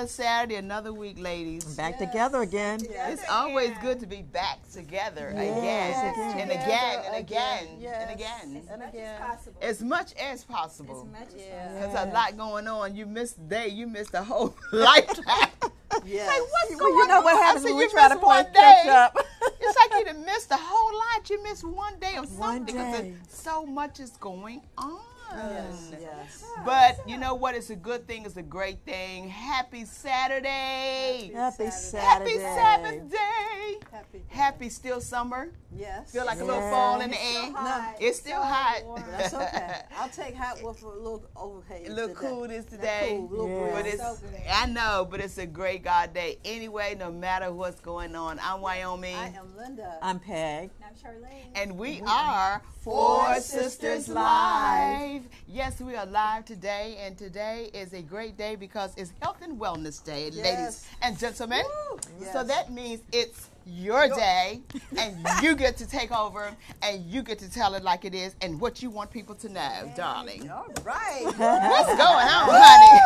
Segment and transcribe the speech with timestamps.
[0.00, 1.64] another Saturday, another week, ladies.
[1.76, 2.80] Back together again.
[2.88, 6.62] It's always good to be back together again, Yes, and again.
[6.62, 8.02] again, and again, Yes.
[8.02, 9.20] and again, And again.
[9.60, 11.02] as much as possible.
[11.02, 11.08] As much as possible.
[11.12, 11.72] Because yeah.
[11.80, 12.96] There's a lot going on.
[12.96, 13.68] You missed the day.
[13.68, 15.48] You missed a whole lifetime.
[16.06, 16.28] Yes.
[16.28, 17.24] Like what's Well, going you know on?
[17.24, 19.16] what happens when we you try to missed play catch up.
[19.60, 21.28] it's like you done missed a whole lot.
[21.28, 25.00] You missed one day of something because so much is going on.
[25.32, 25.90] Yes.
[25.94, 26.00] Mm.
[26.00, 26.44] Yes.
[26.64, 27.54] But you know what?
[27.54, 28.24] It's a good thing.
[28.24, 29.28] It's a great thing.
[29.28, 31.30] Happy Saturday.
[31.34, 31.70] Happy Saturday.
[31.70, 32.38] Saturday.
[32.38, 33.78] Happy Sabbath day.
[33.92, 34.22] Happy.
[34.28, 35.50] Happy still summer.
[35.76, 36.10] Yes.
[36.12, 37.52] Feel like a little fall in the air.
[37.52, 38.82] No, It's still hot.
[39.10, 39.82] that's okay.
[39.96, 41.86] I'll take hot with a little overhead.
[41.86, 42.20] A little today.
[42.28, 43.16] coolness today.
[43.28, 43.72] Cool, little Yeah.
[43.72, 43.94] But breeze.
[43.94, 46.38] it's, I know, but it's a great God day.
[46.44, 49.98] Anyway, no matter what's going on, I'm Wyoming, I am Linda.
[50.02, 50.70] I'm Peg.
[50.82, 51.50] and I'm Charlene.
[51.54, 55.19] And we, we are Four Sisters Live.
[55.48, 59.58] Yes, we are live today, and today is a great day because it's Health and
[59.60, 61.62] Wellness Day, ladies and gentlemen.
[61.90, 61.98] Woo.
[62.32, 64.60] So that means it's your day,
[64.98, 66.50] and you get to take over,
[66.82, 69.48] and you get to tell it like it is, and what you want people to
[69.48, 70.48] know, darling.
[70.50, 71.22] All right.
[71.24, 73.00] What's going on, honey?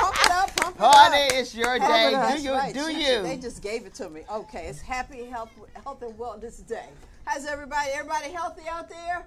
[0.00, 0.94] Pump it up, pump it up.
[0.94, 2.12] honey, it's your Pump day.
[2.14, 2.36] it.
[2.36, 2.52] Do you?
[2.52, 2.74] Right.
[2.74, 3.22] Do She- you?
[3.22, 4.22] They just gave it to me.
[4.30, 5.50] Okay, it's Happy Health,
[5.84, 6.86] Health and Wellness Day.
[7.24, 7.90] How's everybody?
[7.92, 9.26] Everybody healthy out there?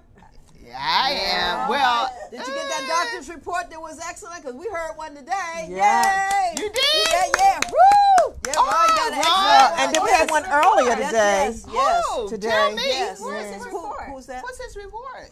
[0.64, 1.60] Yeah, I am.
[1.60, 4.42] All Well, did you get that doctor's report that was excellent?
[4.42, 5.66] Because we heard one today.
[5.68, 6.30] Yeah.
[6.30, 6.62] Yay!
[6.62, 6.84] You did?
[7.10, 7.60] Yeah, yeah.
[7.68, 8.34] Woo!
[8.46, 9.24] Yeah, Oh, Ron got an Ron.
[9.24, 11.50] excellent and then we had one earlier today.
[11.50, 12.04] Yes, yes.
[12.14, 12.28] Who?
[12.28, 12.48] Today.
[12.48, 12.82] Tell me.
[12.86, 13.20] Yes.
[13.20, 13.54] Where's yes.
[13.64, 14.42] his Who- who's that?
[14.44, 15.28] What's his reward?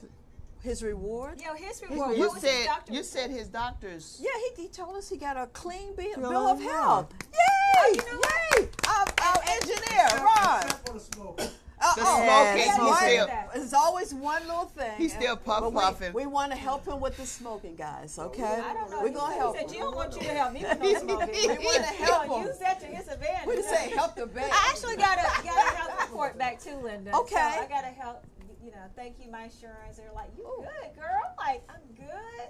[0.62, 1.41] His reward?
[1.41, 2.17] Yeah, his reward.
[2.17, 4.21] You what was his said doctor you said his doctor's.
[4.23, 6.82] Yeah, he, he told us he got a clean bill, Bill bill of of health.
[6.82, 7.15] health.
[7.32, 8.00] Yay!
[8.12, 8.69] Oh, Yay!
[8.88, 11.50] Our, our engineer, Ron.
[11.82, 14.93] Uh, The oh, smoking, yes, he still- There's always one little thing.
[14.99, 16.12] He's still puff but we- puffing.
[16.12, 18.19] We, want to help him with the smoking, guys.
[18.19, 19.00] Okay, I don't know.
[19.03, 19.75] We're gonna said- help He said, him.
[19.75, 21.50] you don't want you to help me with no smoking.
[21.59, 22.47] We wanna help him.
[22.49, 23.47] Use that to his advantage.
[23.49, 24.47] We say help the baby.
[24.53, 27.15] I actually got a got a health report back too, Linda.
[27.17, 27.35] Okay.
[27.35, 28.25] So I got to help.
[28.62, 29.97] you know, thank you, my insurance.
[29.97, 30.62] They're like, you Ooh.
[30.62, 31.35] good, girl?
[31.38, 32.49] Like, I'm good.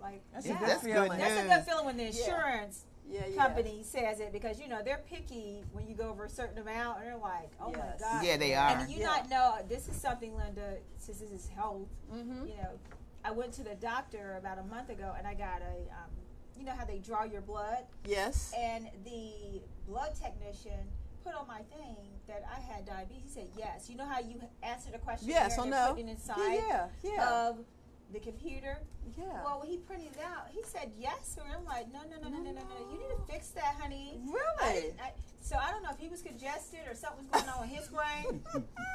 [0.00, 0.54] Like, That's yeah.
[0.54, 1.18] a good That's good feeling.
[1.18, 3.36] That's a good feeling when the insurance yeah, yeah.
[3.36, 6.98] company says it because you know they're picky when you go over a certain amount,
[6.98, 7.78] and they're like, oh Yes.
[7.78, 8.24] my god.
[8.24, 8.70] Yeah, they are.
[8.70, 9.06] And you Yeah.
[9.06, 10.76] not know this is something, Linda.
[10.96, 12.48] Since this is health, Mhm.
[12.48, 12.78] you know,
[13.24, 16.10] I went to the doctor about a month ago, and I got a, um,
[16.56, 18.52] you know how they draw your blood, Yes.
[18.56, 20.90] and the blood technician
[21.24, 21.96] put on my thing
[22.26, 23.22] that I had diabetes.
[23.24, 23.90] He said yes.
[23.90, 27.48] You know how you answer the question Yes, I and putting inside Yeah, yeah, yeah.
[27.48, 27.64] of
[28.12, 28.78] the computer.
[29.18, 29.44] yeah.
[29.44, 32.28] Well, when he printed it out, he said yes, and I'm like, no, no, no,
[32.28, 32.92] no, no, no, no.
[32.92, 34.18] You need to fix that, honey.
[34.24, 34.80] Really?
[34.82, 35.12] didn't, I,
[35.42, 37.88] so I don't know if he was congested or something was going on with his
[37.88, 38.42] brain.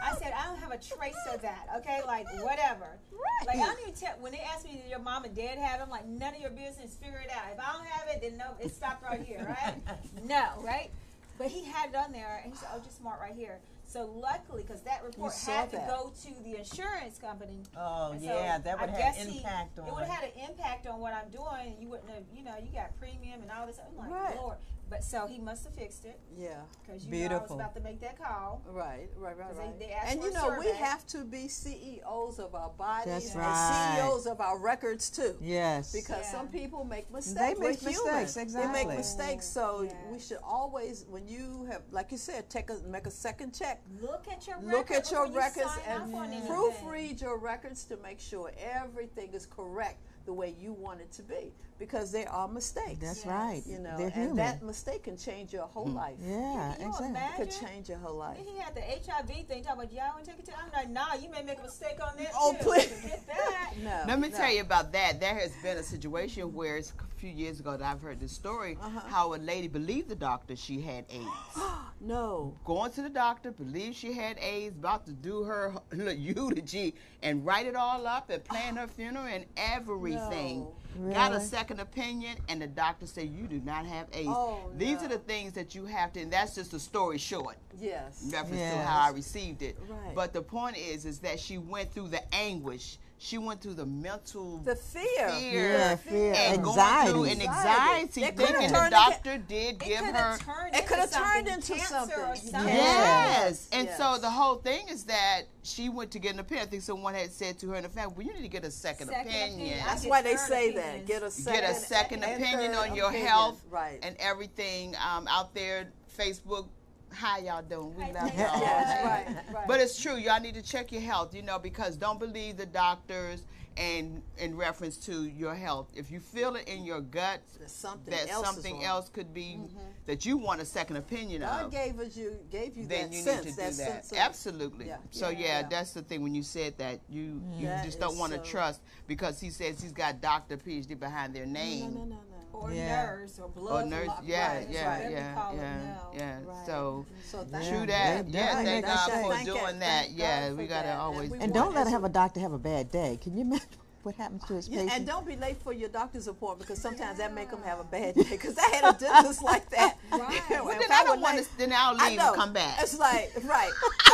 [0.03, 1.67] I said I don't have a trace of that.
[1.77, 2.97] Okay, like whatever.
[3.45, 4.15] Like I don't even tell.
[4.19, 5.79] When they ask me, did your mom and dad have?
[5.79, 6.95] it?" I'm like, none of your business.
[6.95, 7.51] Figure it out.
[7.51, 9.75] If I don't have it, then no, it stopped right here, right?
[10.23, 10.91] no, right?
[11.38, 13.57] But he had it on there, and he said, oh, just mark right here.
[13.87, 15.87] So luckily, because that report had to that.
[15.87, 17.61] go to the insurance company.
[17.77, 20.15] Oh so yeah, that would I have guess an he- impact on It would have
[20.15, 21.73] had an impact on what I'm doing.
[21.73, 23.79] and You wouldn't have, you know, you got premium and all this.
[23.79, 24.35] I'm like, Right.
[24.37, 24.57] Lord.
[24.87, 26.61] But so he must have fixed it Yeah.
[26.85, 28.61] because you know I was about to make that call.
[28.67, 29.79] Right, right, right, 'Cause they- right.
[29.79, 33.35] they asked and you a know, we have to be CEOs of our bodies That's
[33.35, 33.97] and.
[33.97, 35.37] CEOs of our records too.
[35.41, 35.91] Yes.
[35.91, 36.31] Because Yeah.
[36.31, 37.39] some people make mistakes.
[37.39, 38.21] They We're make human.
[38.21, 39.47] mistakes, They make mistakes.
[39.47, 39.93] So Yeah.
[40.11, 43.81] we should always, when you have, like you said, take a make a second check.
[44.01, 46.51] Look at your Look record at your before you records and off on anything.
[46.51, 51.23] proofread your records to make sure everything is correct the way you want it to
[51.23, 51.53] be.
[51.77, 53.00] Because there are mistakes.
[53.01, 53.25] That's Yes.
[53.25, 53.62] right.
[53.66, 54.36] you know, They're and human.
[54.38, 56.16] that mistake can change your whole life.
[56.22, 57.07] yeah, Can you exactly.
[57.10, 57.42] imagine?
[57.48, 58.38] It could change your whole life.
[58.38, 60.51] He had the HIV thing Talk about y'all want to take it to.
[60.57, 62.57] I'm like, nah, you may make a mistake on that Oh, too.
[62.63, 62.86] please.
[63.01, 63.74] Forget that.
[63.83, 64.04] No.
[64.07, 64.38] Let me no.
[64.38, 65.19] tell you about that.
[65.19, 68.31] There has been a situation where it's a few years ago that I've heard this
[68.31, 69.01] story Uh-huh.
[69.07, 71.25] how a lady believed the doctor she had AIDS.
[72.01, 72.54] No.
[72.66, 76.94] Going to the doctor, believed she had AIDS, about to do her eulogy
[77.24, 80.60] and write it all up and plan her funeral and everything.
[80.62, 80.74] No.
[81.13, 84.30] Got a second opinion, and the doctor said you do not have AIDS.
[84.31, 85.06] Oh, These no.
[85.06, 88.30] are the things that you have to, and that's just a story short Yes.
[88.31, 89.77] reference to how I received it.
[89.89, 90.15] Right.
[90.15, 92.97] But the point is, is that she went through the anguish.
[93.25, 95.30] She went through the mental The fear.
[95.30, 97.12] fear, Yeah, fear, and going anxiety.
[97.12, 100.38] through an anxiety, It could've thinking the turned doctor did give her.
[100.72, 102.51] It could have turned into cancer Or something.
[102.51, 102.68] something.
[102.75, 103.68] Yes.
[103.72, 106.68] And so the whole thing is that she went to get an opinion.
[106.68, 108.63] I think someone had said to her in the family, well, you need to get
[108.63, 109.54] a second, Second opinion.
[109.56, 109.80] opinion.
[109.88, 111.00] That's why they say opinions.
[111.00, 111.06] that.
[111.07, 113.27] Get a second, Get a second and opinion third on your opinion.
[113.27, 113.98] health Right.
[114.04, 115.92] and everything um, out there.
[116.16, 116.68] Facebook,
[117.15, 117.95] how y'all doing?
[117.95, 118.25] We love y'all.
[118.27, 118.38] you.
[118.38, 119.67] yes, right, right.
[119.67, 120.15] But it's true.
[120.17, 123.44] Y'all need to check your health, you know, because don't believe the doctors
[123.77, 125.88] and in reference to your health.
[125.94, 128.75] If you feel it in your gut There's something that else something.
[128.75, 128.85] Mm-hmm.
[128.85, 129.59] else could be
[130.06, 133.17] that you want a second opinion God of, gave us you gave you then that
[133.17, 133.45] you sense.
[133.45, 133.91] need to that do that.
[134.06, 134.88] sense of- Absolutely.
[134.88, 135.67] Yeah, So yeah, yeah, yeah.
[135.69, 138.45] that's the thing when you said that you you That just don't want to so-
[138.45, 141.95] trust because he says he's got doctor PhD behind their No, name.
[141.95, 142.17] no, no, no.
[142.62, 143.05] Or Yeah.
[143.05, 143.85] nurse or blood.
[143.85, 146.12] Or nurse, lock- yeah, right, yeah, whatever yeah, yeah, now.
[146.15, 146.38] yeah.
[146.45, 146.65] Right.
[146.65, 147.85] So So thank true you.
[147.88, 148.31] that.
[148.31, 149.79] They Yeah, thank God for Thank doing it.
[149.79, 150.05] that.
[150.05, 150.97] Thank Yeah, we gotta that.
[150.97, 151.31] always.
[151.31, 153.17] And And don't let have a- a doctor have a bad day.
[153.21, 153.67] Can you imagine
[154.03, 154.97] what happens to his Yeah, patient?
[154.97, 157.83] and don't be late for your doctor's appointment because sometimes that make them have a
[157.83, 158.24] bad day.
[158.29, 159.97] Because I had a dentist like that.
[160.12, 160.41] Right.
[160.50, 161.57] Well, if then I don't want to.
[161.57, 162.81] Then I'll leave and come back.
[162.81, 163.71] It's like right,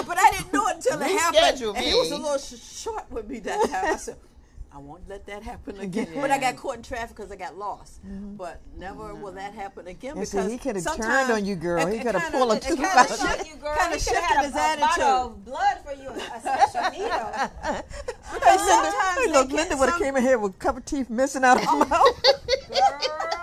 [0.08, 1.58] but I didn't know it until it happened.
[1.58, 3.94] Reschedule And he was a little sh- short with me that time.
[3.94, 4.18] I said,
[4.74, 6.08] I won't let that happen again.
[6.16, 8.02] But I got caught in traffic because I got lost.
[8.06, 8.36] Mm-hmm.
[8.36, 9.22] But never mm-hmm.
[9.22, 11.86] will that happen again And see, because he could have turned on you, girl.
[11.88, 13.76] it- He could have pulled a tooth kinda shift- you, girl.
[13.78, 14.82] kinda he shifted his a, a attitude.
[14.82, 17.10] bottle of blood for you, a special needle.
[17.12, 20.82] Hey, sometimes Hey, they look, Linda would have some- came in here with a couple
[20.82, 21.86] teeth missing out of her oh.
[21.86, 22.24] mouth.
[22.70, 23.41] Girl.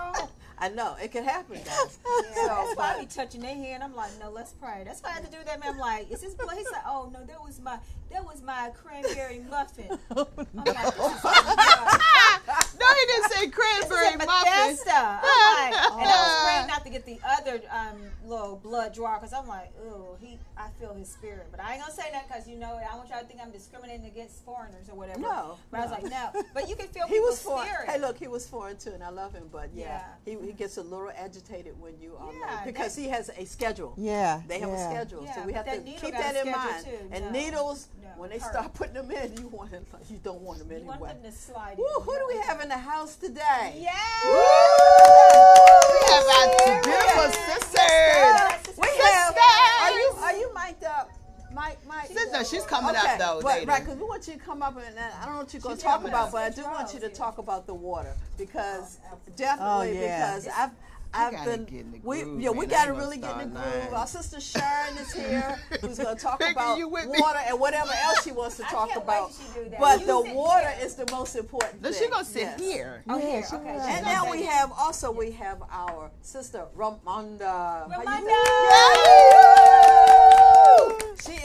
[0.61, 1.99] I know it can happen, guys.
[2.37, 3.83] Yeah, that's why I be touching their hand.
[3.83, 4.83] I'm like, no, let's pray.
[4.85, 5.61] That's why I had to do that.
[5.61, 5.71] Man.
[5.75, 6.57] I'm like, is this blood?
[6.57, 7.79] He's like, oh no, that was my
[8.11, 9.89] that was my cranberry muffin.
[9.89, 12.65] Like, is so God.
[12.81, 14.27] no, he didn't say cranberry muffin.
[14.27, 15.21] Bethesda.
[15.23, 19.17] I'm like, and I was praying not to get the other um, little blood draw
[19.19, 21.49] because I'm like, oh, he, I feel his spirit.
[21.51, 23.51] But I ain't gonna say that because you know, I want y'all to think I'm
[23.51, 25.21] discriminating against foreigners or whatever.
[25.21, 26.43] No, but I was like, no.
[26.55, 27.67] But you can feel He was foreign.
[27.69, 27.89] spirit.
[27.91, 29.49] Hey, look, he was foreign too, and I love him.
[29.53, 30.37] But yeah, Yeah.
[30.41, 33.45] He, he gets a little agitated when you are Yeah, late because he has a
[33.45, 33.93] schedule.
[33.99, 34.91] Yeah, They have a yeah.
[34.91, 36.85] schedule, so we have to keep that in mind.
[36.87, 37.09] too.
[37.13, 37.31] And No.
[37.33, 38.51] needles, No, when they hurt.
[38.51, 41.13] start putting them in, you want them, you don't want them you want anyway.
[41.13, 41.77] them to slide.
[41.77, 42.03] Woo, in.
[42.03, 43.75] who do we have in the house today?
[43.77, 43.91] Yeah.
[45.93, 46.49] We have our
[46.83, 48.79] beautiful sisters.
[48.79, 49.37] We have.
[49.83, 51.11] Are you are you mic'd up?
[51.59, 52.07] Mike, Mike.
[52.07, 53.41] Sister, she's coming okay, up though.
[53.43, 53.67] but, later.
[53.67, 55.61] right, because we want you to come up and, and I don't know what you're
[55.61, 56.33] going to She's talk about, up.
[56.33, 60.37] but I do want you to talk about the water because oh, definitely Oh, yeah.
[60.37, 60.71] because I've.
[61.15, 62.67] I've gotta been, get in the we, yeah, we man.
[62.67, 63.75] I got to really get in the groove.
[63.77, 63.95] lying.
[63.95, 67.17] Our sister Sharon is here, who's going to talk about you with me?
[67.19, 69.33] water and whatever else she wants to talk about.
[69.33, 69.81] till she do that.
[69.81, 70.85] But You the water here.
[70.85, 72.03] is the most important no, thing.
[72.05, 72.61] she gonna sit Yes.
[72.61, 73.03] here.
[73.09, 73.73] Oh, yeah, here, she okay.
[73.77, 73.87] was.
[73.87, 77.41] she's And now we have also we have our sister Ramonda.
[77.41, 79.28] How you Ramonda!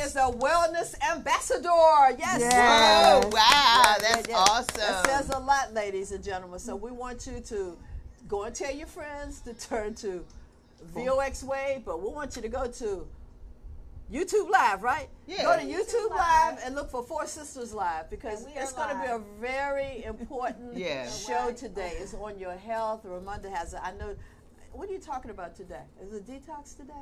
[0.03, 0.07] Doing?
[0.07, 2.17] Is a wellness ambassador.
[2.19, 2.39] Yes.
[2.41, 3.23] Yes.
[3.23, 4.35] Oh wow, that's yeah.
[4.37, 4.77] awesome.
[4.77, 6.59] That says a lot, ladies and gentlemen.
[6.59, 7.77] So we want you to
[8.27, 10.23] go and tell your friends to turn to
[10.93, 13.07] VOX Wave, but we want you to go to
[14.11, 15.07] YouTube Live, right?
[15.25, 15.43] Yeah.
[15.43, 16.55] Go to YouTube YouTube Live.
[16.55, 19.07] Live and look for Four Sisters Live because And we are it's going to be
[19.07, 21.09] a very important Yeah.
[21.09, 21.93] show today.
[21.97, 23.03] It's on your health.
[23.05, 23.79] Ramonda has it.
[23.81, 24.15] I know.
[24.71, 25.83] What are you talking about today?
[26.01, 26.93] Is it detox today?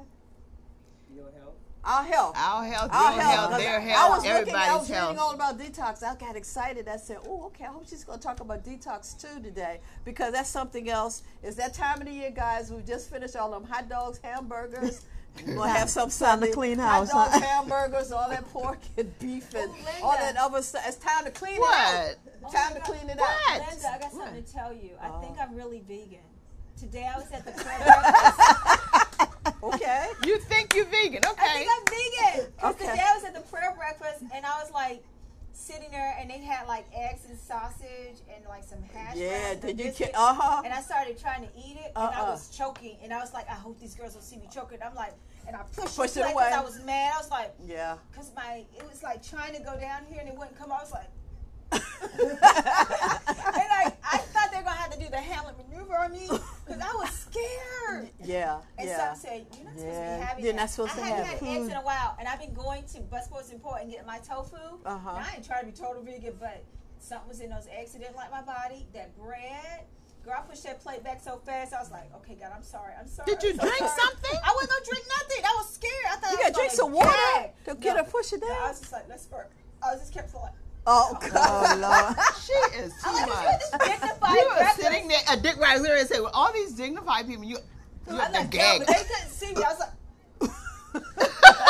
[1.15, 1.55] Your health.
[1.83, 2.37] Our health.
[2.37, 4.89] Our health, Our your health, health, 'cause their I health, was looking, I everybody's was
[4.91, 6.03] reading all about detox.
[6.03, 6.87] I got excited.
[6.87, 7.65] I said, "Oh, okay.
[7.65, 11.23] I hope she's going to talk about detox too today because that's something else.
[11.41, 12.71] It's that time of the year, guys.
[12.71, 15.01] We've just finished all them hot dogs, hamburgers.
[15.47, 17.39] We're gonna have some Time to Sunday clean hot house, dogs, huh?
[17.39, 20.03] hamburgers, all that pork and beef and Oh, Linda.
[20.03, 20.83] all that other stuff.
[20.85, 21.73] It's time to clean What?
[21.73, 22.15] it out.
[22.45, 22.83] Oh time my to God.
[22.83, 23.29] clean it What?
[23.49, 23.59] out.
[23.71, 24.91] Linda, I got something to tell you.
[25.01, 25.43] I think Oh.
[25.43, 26.19] I'm really vegan.
[26.77, 28.79] Today I was at the prayer breakfast.
[29.63, 30.07] Okay.
[30.25, 31.21] You think you're vegan?
[31.25, 31.45] Okay.
[31.45, 32.51] I think I'm vegan.
[32.55, 32.85] Because Okay.
[32.89, 35.03] today I was at the prayer breakfast and I was like
[35.53, 39.53] sitting there and they had like eggs and sausage and like some hash Yeah.
[39.55, 39.85] Did you?
[39.85, 40.11] biscuits.
[40.15, 40.61] Uh huh.
[40.65, 42.31] And I started trying to eat it, and I Uh-uh.
[42.31, 44.79] was choking, and I was like, I hope these girls don't see me choking.
[44.83, 45.13] I'm like,
[45.47, 46.51] and I pushed, Pushed it it away away.
[46.53, 47.13] I was mad.
[47.15, 47.97] I was like, Yeah.
[48.11, 50.71] because my it was like trying to go down here and it wouldn't come.
[50.71, 51.07] I was like,
[51.71, 51.81] and
[52.41, 56.81] like I thought they were gonna have to do the Heimlich maneuver on me because
[56.81, 58.09] I was scared.
[58.23, 58.59] Yeah.
[58.77, 59.13] And Yeah.
[59.13, 61.07] some said, you're not supposed to Yeah, be having you're that." not supposed to I
[61.07, 61.61] have hadn't had it.
[61.61, 64.19] eggs in a while, and I've been going to Busboys and Poets and getting my
[64.19, 64.55] tofu.
[64.85, 65.11] Uh-huh.
[65.13, 66.63] Now, I ain't trying to be total vegan, but
[66.99, 68.87] something was in those eggs that didn't like my body.
[68.93, 69.85] That bread.
[70.23, 71.73] Girl, I pushed that plate back so fast.
[71.73, 72.93] I was like, "Okay, God, I'm sorry.
[72.99, 74.39] I'm sorry." Did you so drink sorry." something?
[74.45, 75.45] I wasn't gonna drink nothing.
[75.45, 76.05] I was scared.
[76.11, 77.65] I thought You I gotta was drink gonna some water gag.
[77.65, 78.03] to get No.
[78.03, 79.49] her push it No, I was just like, "Let's work."
[79.81, 80.53] I was just kept like,
[80.87, 81.79] Oh Oh God.
[81.79, 82.15] Lord.
[82.41, 83.61] She is too like, much.
[83.71, 86.73] "You're dignified You are sitting there, a dick right here, and say, "Well, all these
[86.73, 87.57] dignified people, you,
[88.07, 89.63] you're was the like, "No," gag." but they couldn't see me.
[89.63, 89.89] I was like.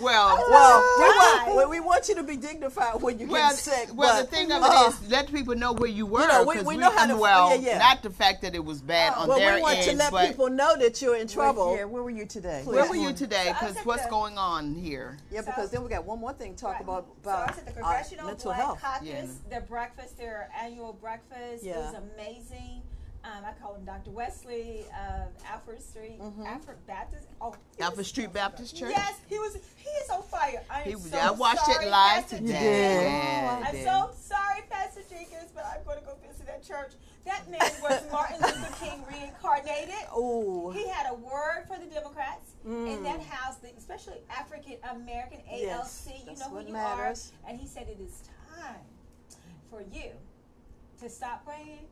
[0.00, 3.88] Well, Well, we want, we want you to be dignified when you well, get sick.
[3.94, 6.26] well, but, the thing of uh, it is, let people know where you were.
[6.26, 7.78] know, we- we know how to- well, yeah, yeah.
[7.78, 10.12] not the fact that it was bad on well, their we want end, to let
[10.12, 11.76] but people know that you're in trouble.
[11.76, 12.62] Yeah, where were you today?
[12.64, 13.46] where were you today?
[13.48, 15.18] Because was at what's the- going on here?
[15.30, 16.82] Yeah, because then we got one more thing to talk Right.
[16.82, 18.80] about so I about was at the uh, Congressional mental Black health.
[18.80, 19.26] Caucus, Yeah.
[19.50, 21.64] their breakfast, their annual breakfast.
[21.64, 21.78] It Yeah.
[21.78, 22.82] was amazing.
[23.22, 24.10] Um, I call him Dr.
[24.12, 26.42] Wesley of Alfred Street, Mm-hmm.
[26.46, 27.26] Alfred Baptist.
[27.40, 28.92] Oh, he Alpha was- Street Baptist Church.
[28.96, 29.56] Yes, he was.
[29.76, 30.62] He is on fire.
[30.70, 32.48] I He was, so I watched sorry, it live Pastor today.
[32.52, 33.02] did.
[33.02, 36.92] Yeah, I I'm so sorry, Pastor Jenkins, but I'm going to go visit that church.
[37.26, 39.94] That man was Martin Luther King reincarnated.
[40.12, 43.02] Oh, He had a word for the Democrats in Mm.
[43.04, 45.60] that house, the- especially African American ALC.
[45.60, 47.32] Yes, you that's know who what you matters.
[47.44, 47.50] are.
[47.50, 48.22] And he said it is
[48.56, 48.80] time
[49.70, 50.10] for you
[51.00, 51.86] to stop praying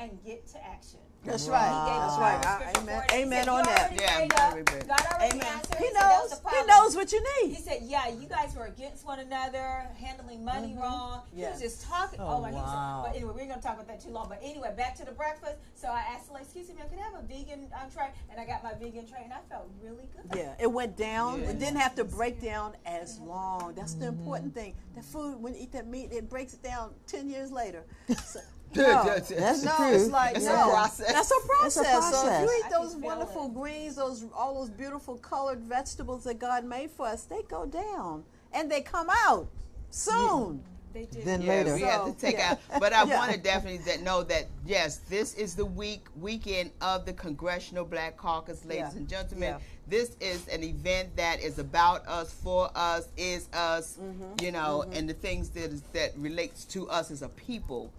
[0.00, 0.98] and get to action.
[1.22, 1.52] that's Wow.
[1.52, 1.68] right.
[1.68, 2.46] He gave That's us right.
[2.46, 2.98] I- amen.
[2.98, 3.10] for it.
[3.10, 3.92] He Amen said, on that.
[3.92, 4.66] Yeah, prayed very up.
[4.70, 4.88] good.
[4.88, 5.46] God already Amen.
[5.52, 5.76] answered.
[5.76, 6.40] He knows.
[6.40, 7.54] the He knows what you need.
[7.56, 10.80] He said, "Yeah, you guys were against one another, handling money mm-hmm.
[10.80, 11.52] wrong." He Yes.
[11.52, 12.20] was just talking.
[12.20, 12.48] Oh, Oh, my!
[12.48, 13.02] He wow.
[13.04, 14.30] but anyway, we're gonna talk about that too long.
[14.30, 15.56] But anyway, back to the breakfast.
[15.74, 18.46] So I asked like, "Excuse me, can I have a vegan um, tray?" And I
[18.46, 20.38] got my vegan tray, and I felt really good.
[20.38, 21.42] Yeah, it went down.
[21.42, 21.50] Yeah.
[21.50, 23.28] It didn't have to break down as mm-hmm.
[23.28, 23.74] long.
[23.76, 24.74] That's the important thing.
[24.96, 27.84] The food, when you eat that meat, it breaks it down ten years later.
[28.24, 28.40] So,
[28.76, 29.30] no, That's
[29.64, 29.94] no, truth.
[29.94, 30.70] it's like It's a no.
[30.70, 31.12] process.
[31.12, 32.10] That's a process.
[32.12, 33.54] So if you eat those wonderful it.
[33.54, 38.24] greens, those all those beautiful colored vegetables that God made for us, they go down
[38.52, 39.48] and they come out
[39.90, 40.62] soon.
[40.92, 41.24] They did.
[41.24, 41.74] Then Yeah, later.
[41.76, 42.56] we have to take yeah.
[42.72, 42.80] out.
[42.80, 43.18] But I Yeah.
[43.18, 47.84] want to definitely that know that yes, this is the week weekend of the Congressional
[47.84, 48.96] Black Caucus, ladies Yeah.
[48.98, 49.50] and gentlemen.
[49.50, 49.58] Yeah.
[49.86, 54.44] This is an event that is about us, for us, is us, Mm-hmm.
[54.44, 57.92] you know, and the things that is, that relates to us as a people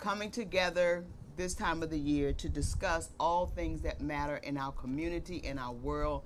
[0.00, 1.04] coming together
[1.36, 5.58] this time of the year to discuss all things that matter in our community, in
[5.58, 6.22] our world,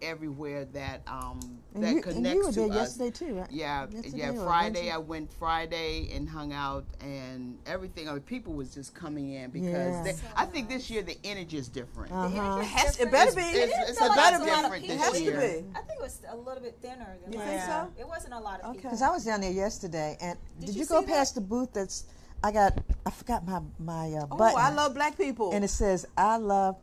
[0.00, 1.38] everywhere that um,
[1.74, 2.98] And that you, and connects you were to there us.
[2.98, 3.50] yesterday too, right?
[3.52, 4.44] Yeah, Yesterday yeah.
[4.44, 8.08] Friday, I went Friday and hung out, and everything.
[8.08, 10.02] I mean, people was just coming in because Yeah.
[10.02, 12.12] they, I think this year the energy is different.
[12.12, 12.58] Uh-huh.
[12.60, 13.42] It, has, it better be.
[13.42, 14.96] It's- It didn't it's feel a like lot there lot of different people.
[14.96, 15.62] this It has to year.
[15.62, 15.78] be.
[15.78, 17.16] I think it was a little bit thinner.
[17.22, 18.00] Than You last think so?
[18.02, 18.74] It wasn't a lot of Okay.
[18.78, 18.90] people.
[18.90, 21.14] Because I was down there yesterday, and did, Did you, you go see that?
[21.14, 22.04] past the booth that's?
[22.44, 24.58] I got I forgot my my uh, Oh, button.
[24.58, 25.52] I love black people.
[25.52, 26.76] and it says I love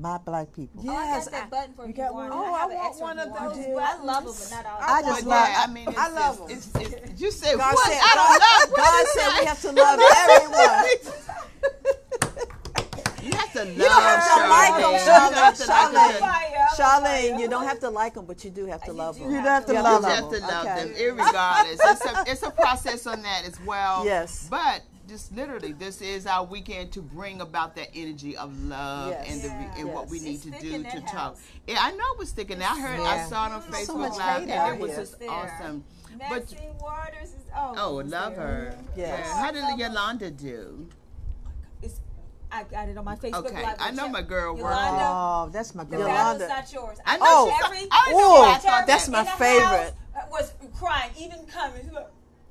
[0.00, 0.84] My black people.
[0.86, 2.30] Oh, I got that I- button for you got one?
[2.32, 3.56] Oh, I I want one if of you want.
[3.56, 4.78] those I love them, but not all.
[4.80, 6.82] I But just yeah, love- I mean, it's, I love it's, them.
[6.82, 7.86] it's, it's, you say God what?
[7.90, 8.58] said, I don't know.
[8.70, 9.98] What God is said we have to love
[10.28, 10.84] everyone.
[13.20, 15.00] You have to love You don't have to like them, Charlene.
[15.00, 16.12] You don't have to like Charlene.
[16.12, 16.20] them.
[16.20, 19.18] Fire, Charlene, you don't have to like them, but you do have to You love
[19.18, 19.30] them.
[19.30, 20.40] You have to You love You have have them.
[20.40, 21.78] to love them, irregardless.
[21.82, 24.04] it's a it's a process on that as well.
[24.04, 24.46] Yes.
[24.48, 29.26] But just literally, this is our weekend to bring about that energy of love Yes.
[29.30, 30.24] and the re- and what we Yes.
[30.26, 31.36] need It's to do to that talk.
[31.66, 32.62] Yeah, I know it was sticking.
[32.62, 34.90] I heard, I saw it on So Facebook much Live, hate and out it was
[34.92, 35.00] here.
[35.00, 35.30] just There.
[35.30, 35.84] awesome.
[36.18, 37.74] But Maxine Waters is oh.
[37.76, 38.46] oh, who's love there?
[38.46, 38.78] her.
[38.96, 39.20] Yes.
[39.24, 39.40] Yeah.
[39.40, 40.88] How did Yolanda do?
[42.50, 43.76] I got it on my Facebook Okay, Live.
[43.78, 44.60] I know Check- my girl worked.
[44.64, 46.00] Yolanda, Oh, that's my girl.
[46.00, 46.48] Yolanda.
[46.48, 46.98] not yours.
[47.04, 47.50] I know Oh.
[47.60, 49.66] she- Every, I know Oh, that's my favorite.
[49.68, 51.90] house, uh, was crying, even coming.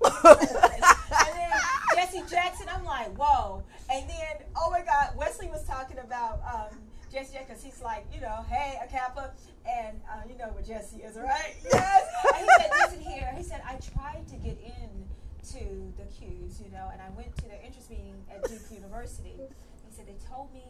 [0.04, 1.52] And then
[1.96, 3.64] Jesse Jackson, I'm like, whoa.
[3.92, 6.78] And then, oh my God, Wesley was talking about um,
[7.12, 7.58] Jesse Jackson.
[7.64, 9.32] He's like, you know, hey, a Kappa,
[9.68, 11.56] and uh, you know what Jesse is, right?
[11.74, 12.06] Yes.
[12.36, 13.34] And he said, listen here.
[13.36, 14.90] He said, I tried to get in
[15.54, 19.36] to the Qs, you know, and I went to the interest meeting at Duke University.
[19.40, 20.64] He said, they told me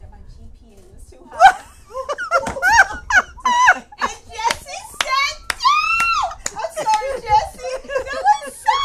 [0.00, 1.64] that my GPA was too high.
[3.46, 6.26] And Jesse said, down.
[6.50, 7.74] I'm sorry, Jesse.
[7.86, 8.80] That was so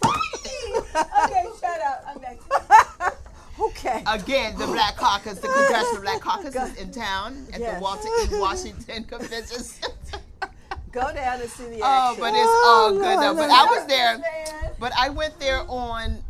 [0.00, 0.87] funny.
[1.24, 2.04] Okay, shut up.
[2.08, 3.14] I'm back.
[3.60, 4.04] Okay.
[4.06, 7.74] Again, the Black Caucus, the Congressional Black Caucus is in town at Yes.
[7.74, 8.38] the Walter E.
[8.38, 10.22] Washington Convention Center.
[10.92, 11.82] Go down and see the action.
[11.82, 13.32] Oh, but it's all Oh, good though.
[13.32, 13.50] Lord, But Lord.
[13.50, 14.18] I was there.
[14.18, 14.70] Man.
[14.78, 16.22] But I went there on,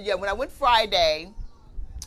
[0.00, 1.30] yeah, when I went Friday,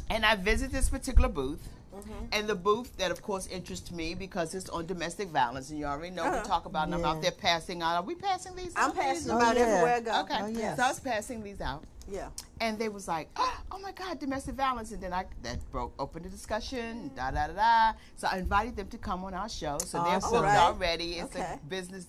[0.10, 1.62] and I visited this particular booth.
[2.00, 2.26] Mm-hmm.
[2.32, 5.86] And the booth that, of course, interests me because it's on domestic violence, and you
[5.86, 6.44] already know we Uh-huh.
[6.44, 6.86] talk about.
[6.86, 7.96] And I'm out there passing out.
[7.96, 8.76] Are we passing these?
[8.76, 8.84] Out?
[8.84, 8.96] I'm out?
[8.96, 9.62] passing them Oh, out yeah.
[9.64, 10.22] everywhere I go.
[10.22, 10.78] Okay, Oh, yes.
[10.78, 12.30] so I was passing these out, Yeah.
[12.62, 16.24] and they was like, "Oh my God, domestic violence!" And then I that broke open
[16.24, 17.98] the discussion, da da da da.
[18.18, 19.78] So I invited them to come on our show.
[19.80, 20.32] So they're Awesome.
[20.32, 20.58] booked Right.
[20.58, 21.14] already.
[21.20, 21.54] It's Okay.
[21.62, 22.06] a business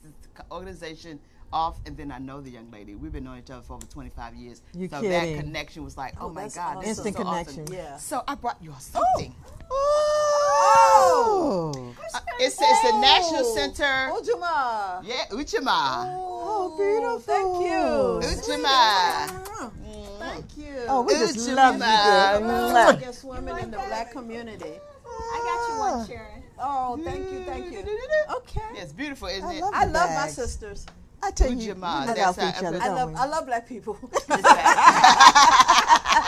[0.50, 1.20] organization
[1.53, 2.94] off, and then I know the young lady.
[2.94, 4.62] We've been knowing each other for over 25 years.
[4.72, 5.37] You so kidding.
[5.37, 7.55] that connection was like, oh, Oh, my that's God, this Instant so awesome.
[7.55, 7.74] connection.
[7.76, 7.96] Yeah.
[7.96, 9.35] So I brought you all something.
[9.44, 9.50] Oh.
[9.70, 9.76] Uh,
[12.40, 14.09] it says the National Center.
[14.12, 15.00] Oh, Juma.
[15.04, 16.06] Yeah, Ujima.
[16.16, 17.18] Oh, beautiful.
[17.20, 18.20] Thank you.
[18.28, 19.28] Ujima.
[20.18, 20.74] Thank you.
[20.88, 21.54] Oh, we just Ujima.
[21.56, 21.87] love you, girl.
[21.87, 22.40] Oh,
[22.74, 22.94] Mwah.
[22.96, 24.72] against women in the black community.
[25.33, 26.42] I got you one, Sharon.
[26.59, 27.85] Oh, thank you, thank you.
[28.37, 28.80] Okay.
[28.80, 29.61] It's beautiful, isn't I it?
[29.61, 30.87] love I the love my sisters.
[31.22, 33.14] I tell you, we Ujima, look that's out for each other, I love?
[33.16, 33.96] I love black people.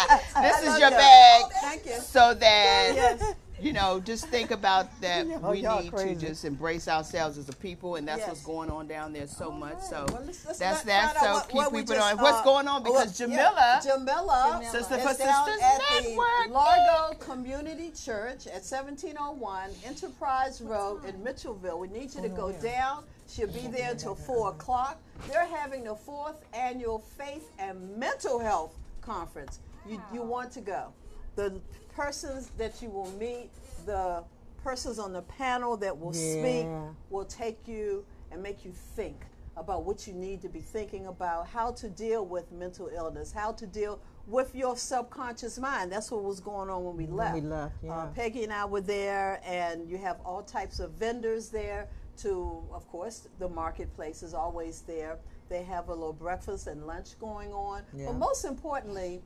[0.42, 0.96] this is your you.
[0.96, 1.42] bag.
[1.60, 2.00] Thank you.
[2.00, 3.34] So that Yes.
[3.60, 5.24] you know, just think about that.
[5.42, 6.14] Oh, we need crazy.
[6.16, 8.28] to just embrace ourselves as a people, and that's Yes.
[8.28, 9.80] what's going on down there so much.
[9.82, 11.16] So Well, let's- let's that's find that.
[11.16, 12.18] out So what- keep what we keeping just, on.
[12.22, 12.82] What's uh, going on?
[12.82, 16.26] Because well, Jamila, yeah, Jamila, Sister for Sisters at Network.
[16.48, 21.78] the Largo Community Church at 1701 Enterprise Road in Mitchellville.
[21.78, 23.04] We need you to go down.
[23.28, 24.98] She'll be there until four o'clock.
[25.28, 29.60] They're having the fourth annual Faith and Mental Health Conference.
[29.88, 30.92] You you want to go?
[31.36, 31.60] The
[31.94, 33.50] persons that you will meet,
[33.86, 34.22] the
[34.62, 36.66] persons on the panel that will speak
[37.10, 39.24] will take you and make you think
[39.56, 43.52] about what you need to be thinking about, how to deal with mental illness, how
[43.52, 45.92] to deal with your subconscious mind.
[45.92, 47.34] That's what was going on when we left.
[47.34, 48.06] we left, Uh.
[48.14, 51.88] Peggy and I were there, and you have all types of vendors there.
[52.18, 55.18] To, of course, the marketplace is always there.
[55.48, 57.82] They have a little breakfast and lunch going on.
[57.94, 58.06] Yeah.
[58.06, 59.22] But most importantly,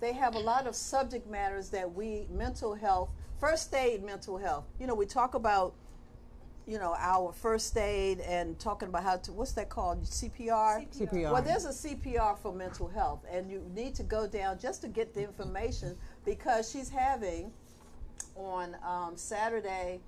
[0.00, 4.64] they have a lot of subject matters that we mental health, first aid mental health.
[4.78, 5.74] You know, we talk about
[6.66, 10.86] you know our first aid and talking about how to what's that called CPR.
[10.94, 11.32] CPR.
[11.32, 14.88] Well, there's a CPR for mental health, and you need to go down just to
[14.88, 17.50] get the information because she's having
[18.36, 20.00] on um, Saturday,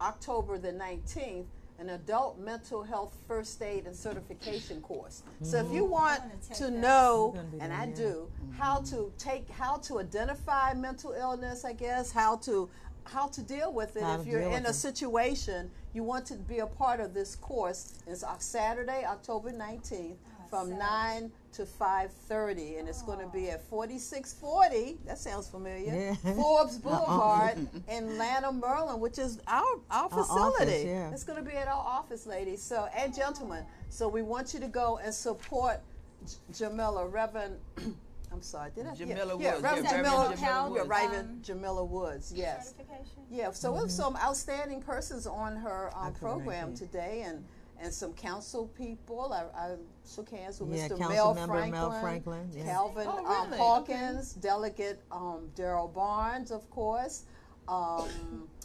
[0.00, 1.44] October the 19th,
[1.80, 5.22] an adult mental health first aid and certification course.
[5.42, 5.74] So if mm-hmm.
[5.76, 6.32] you want wanna
[6.70, 6.70] that.
[6.72, 7.94] know, You're do and that, I yeah.
[7.96, 8.52] do, mm-hmm.
[8.52, 12.68] how to take, how to identify mental illness, I guess, how to
[13.04, 14.74] how to deal with it How if you're in a it.
[14.74, 17.94] situation you want to be a part of this course.
[18.06, 20.16] It's on Saturday, October 19th
[20.50, 21.20] from Saturday.
[21.20, 26.34] 9 to 5.30 and it's going to be at 4640 that sounds familiar Yeah.
[26.34, 31.10] forbes boulevard in lanham maryland which is our, our office, facility yeah.
[31.10, 34.60] it's going to be at our office ladies so and gentlemen so we want you
[34.60, 35.80] to go and support
[36.26, 36.34] J-
[36.66, 37.56] jamila reverend
[38.32, 39.62] i'm sorry did i Jamila yeah, Woods.
[39.62, 40.88] yeah, Reverend Yeah, jamila, Reverend Jamila yeah, Woods.
[40.88, 43.22] Reverend Um, jamila woods yes Certification.
[43.30, 43.76] yeah, so Mm-hmm.
[43.76, 47.44] we have some outstanding persons on her um, program today, and
[47.82, 49.32] and some council people.
[49.32, 49.74] I, I
[50.08, 50.98] shook hands with Yeah, Mr.
[50.98, 52.64] council Mel member Franklin, Mel Franklin, yeah.
[52.64, 53.58] Calvin Oh, um, really?
[53.58, 57.24] Hawkins, Delegate um, Daryl Barnes, of course.
[57.68, 58.08] Um,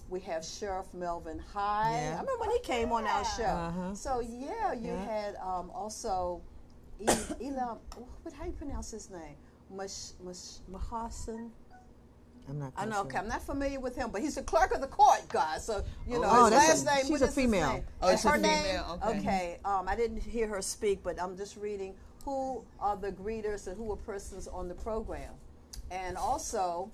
[0.09, 1.91] we have Sheriff Melvin High.
[1.93, 2.07] Yeah.
[2.07, 3.43] I remember when he came on our show.
[3.43, 3.93] Uh-huh.
[3.95, 5.05] So yeah, you Yeah.
[5.05, 6.41] had um, also
[6.99, 7.05] E-
[7.41, 7.77] Elam.
[8.23, 9.35] What how you pronounce his name?
[9.69, 11.49] Mush Mush Mahasan.
[12.49, 12.73] I'm not.
[12.77, 12.91] I know.
[12.97, 13.01] sure.
[13.05, 15.65] Okay, I'm not familiar with him, but he's a clerk of the court, guys.
[15.65, 17.05] So you know Oh, his last a- name.
[17.07, 17.73] she's a female.
[17.73, 17.83] name?
[18.01, 18.63] Oh, And it's a her name.
[18.63, 19.19] female, okay.
[19.19, 19.57] Okay.
[19.65, 23.75] Um, I didn't hear her speak, but I'm just reading who are the greeters and
[23.77, 25.31] who are persons on the program,
[25.91, 26.89] and also,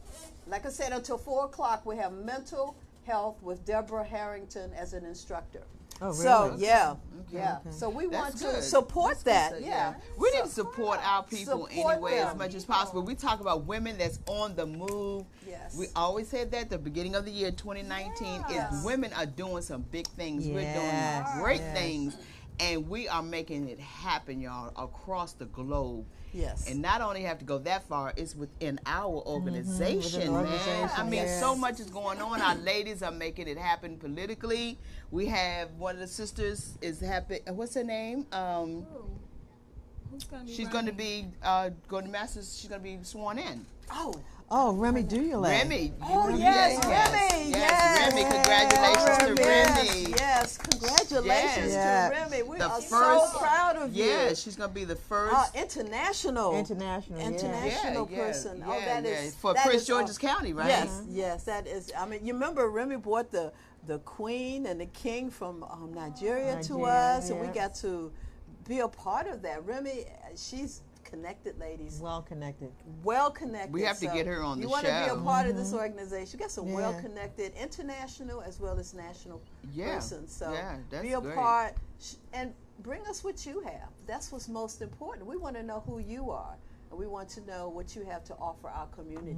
[0.48, 5.04] like I said, until four o'clock we have mental health with Deborah Harrington as an
[5.06, 5.64] instructor.
[6.02, 6.16] Oh, really?
[6.24, 6.96] So yeah,
[7.32, 7.58] yeah.
[7.66, 7.72] okay.
[7.76, 9.54] So we want That's to support That's that.
[9.60, 9.94] good, Yeah.
[10.18, 12.38] We need to support our people Support anyway as them.
[12.38, 13.02] much as possible.
[13.04, 15.26] We talk about women that's on the move.
[15.48, 15.76] Yes.
[15.78, 18.74] We always said that at the beginning of the year 2019 Yes.
[18.74, 20.46] is women are doing some big things.
[20.48, 21.78] We're doing great yes.
[21.78, 22.18] things.
[22.62, 26.06] And we are making it happen, y'all, across the globe.
[26.32, 26.70] Yes.
[26.70, 30.42] And not only have to go that far, it's within our organization, Mm-hmm.
[30.42, 30.90] Within the man.
[30.96, 31.40] I mean, yes.
[31.40, 32.40] so much is going on.
[32.40, 34.78] Our ladies are making it happen politically.
[35.10, 37.40] We have one of the sisters is happy.
[37.48, 38.28] What's her name?
[38.32, 38.86] Um,
[40.12, 42.58] Who's gonna be she's going to be uh, going to masters.
[42.60, 43.66] She's going to be sworn in.
[43.92, 44.14] Oh.
[44.54, 45.48] Oh, Remy Duyile.
[45.48, 45.94] Remy.
[46.04, 47.52] Oh you- yes, yes, Remy.
[47.52, 48.32] yes, Yes, Remy.
[48.34, 50.12] Congratulations to Remy.
[50.20, 52.10] Yes, congratulations Yes.
[52.12, 52.44] to Remy.
[52.50, 52.90] We The are first-
[53.34, 54.04] so proud of you.
[54.04, 55.34] Yeah, she's going to be the first.
[55.34, 56.58] Uh, international.
[56.58, 57.20] International.
[57.20, 57.28] yeah.
[57.28, 58.64] International Yeah, yeah, person.
[58.68, 59.20] oh, yeah, that yeah.
[59.22, 60.68] is For that Prince is, George's uh, County, right?
[60.68, 61.90] Yes, yes, that is.
[61.98, 63.54] I mean, you remember Remy brought the
[63.88, 66.86] the queen and the king from um, Nigeria, to Nigeria,
[67.18, 68.12] us, and we got to
[68.68, 69.66] be a part of that.
[69.66, 72.00] Remy, uh, she's connected, ladies.
[72.02, 72.72] Well connected.
[73.04, 73.74] well connected.
[73.74, 74.68] We have to get her on the show.
[74.68, 75.78] you want to be a part of this mm-hmm.
[75.78, 76.40] organization.
[76.40, 76.76] You got some Yeah.
[76.76, 79.42] well connected international as well as national
[79.74, 79.96] Yeah.
[79.96, 80.34] persons.
[80.34, 81.36] So Yeah, that's be a great.
[81.36, 81.76] part
[82.34, 83.90] and bring us what you have.
[84.08, 85.28] That's what's most important.
[85.28, 86.56] We want to know who you are.
[86.92, 89.38] And we want to know what you have to offer our community.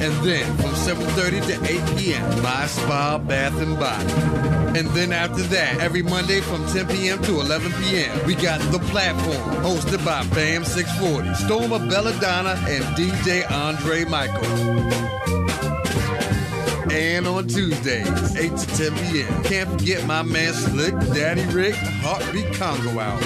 [0.01, 1.53] And then from 7.30 to
[1.93, 4.64] 8 p.m., My Spa, Bath and Body.
[4.75, 7.23] And then after that, every Monday from 10 p.m.
[7.23, 13.49] to 11 p.m., we got The Platform, hosted by Bam 640, Storma Belladonna, and DJ
[13.49, 14.43] Andre Michael.
[16.91, 22.53] And on Tuesdays, 8 to 10 p.m., can't forget my man Slick, Daddy Rick, Heartbeat
[22.55, 23.21] Congo Hour.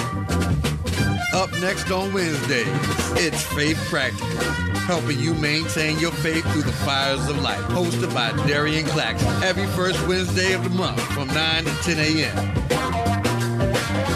[1.34, 2.68] Up next on Wednesdays,
[3.16, 7.60] it's Faith Practical, helping you maintain your faith through the fires of life.
[7.68, 12.70] Hosted by Darian Claxton, every first Wednesday of the month from 9 to 10 a.m.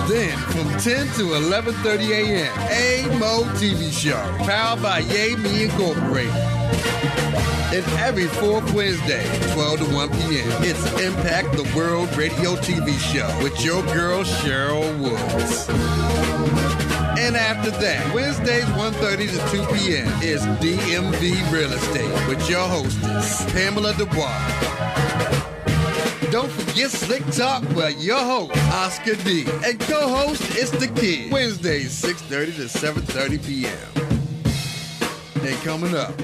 [0.08, 6.32] Then from 10 to 11:30 a.m., A Mo TV show, powered by Yay Me Incorporated.
[7.74, 9.24] And every fourth Wednesday,
[9.54, 14.96] 12 to 1 p.m., it's Impact the World Radio TV show with your girl Cheryl
[15.00, 16.83] Woods.
[17.16, 20.08] And after that, Wednesdays 1.30 to 2 p.m.
[20.20, 24.36] is DMV Real Estate with your hostess, Pamela Dubois.
[26.32, 29.46] Don't forget Slick Talk with your host, Oscar D.
[29.64, 31.30] And co-host is the kid.
[31.30, 35.46] Wednesdays 6.30 to 7.30 p.m.
[35.46, 36.18] And coming up,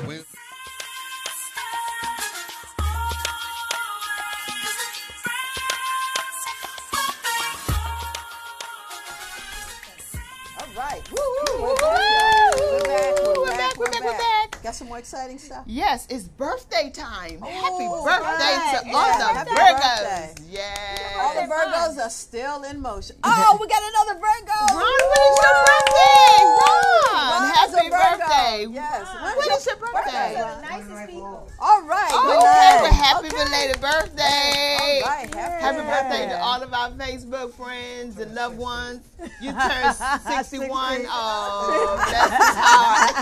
[14.81, 15.63] some more exciting stuff?
[15.67, 17.41] Yes, it's birthday time.
[17.43, 18.81] Oh, happy Oh, birthday right.
[18.81, 20.01] to Yeah, all the happy Virgos.
[20.01, 20.33] birthday.
[20.49, 21.17] Yes.
[21.21, 23.17] All the Virgos are still in motion.
[23.25, 24.57] Oh, we got another Virgo.
[24.73, 26.41] Ron, when is your birthday?
[26.41, 28.01] Ron, Ron is happy a Virgo.
[28.01, 28.65] birthday.
[28.73, 29.05] Yes.
[29.21, 30.33] When When's your birthday?
[30.35, 31.45] They're the nicest people.
[31.61, 32.09] All right.
[32.13, 32.81] Oh, good okay, night.
[32.81, 33.37] well, happy Okay.
[33.45, 35.03] belated birthday.
[35.05, 35.29] All right.
[35.35, 39.03] Happy, Happy birthday to all of our Facebook friends and loved ones.
[39.43, 41.05] You turned 61.
[41.11, 43.13] Oh, bless his heart.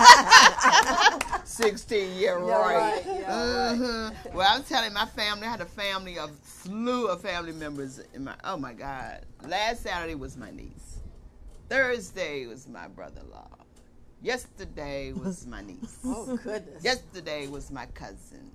[1.49, 3.03] 16 year Yeah, right.
[3.03, 4.33] Mhm.
[4.33, 7.99] Well, I'm telling you, my family, I had a family of slew of family members.
[8.13, 9.25] In my, oh my God.
[9.47, 10.99] Last Saturday was my niece.
[11.67, 13.47] Thursday was my brother in law.
[14.21, 15.97] Yesterday was my niece.
[16.05, 16.83] Oh, goodness.
[16.83, 18.51] Yesterday was my cousin.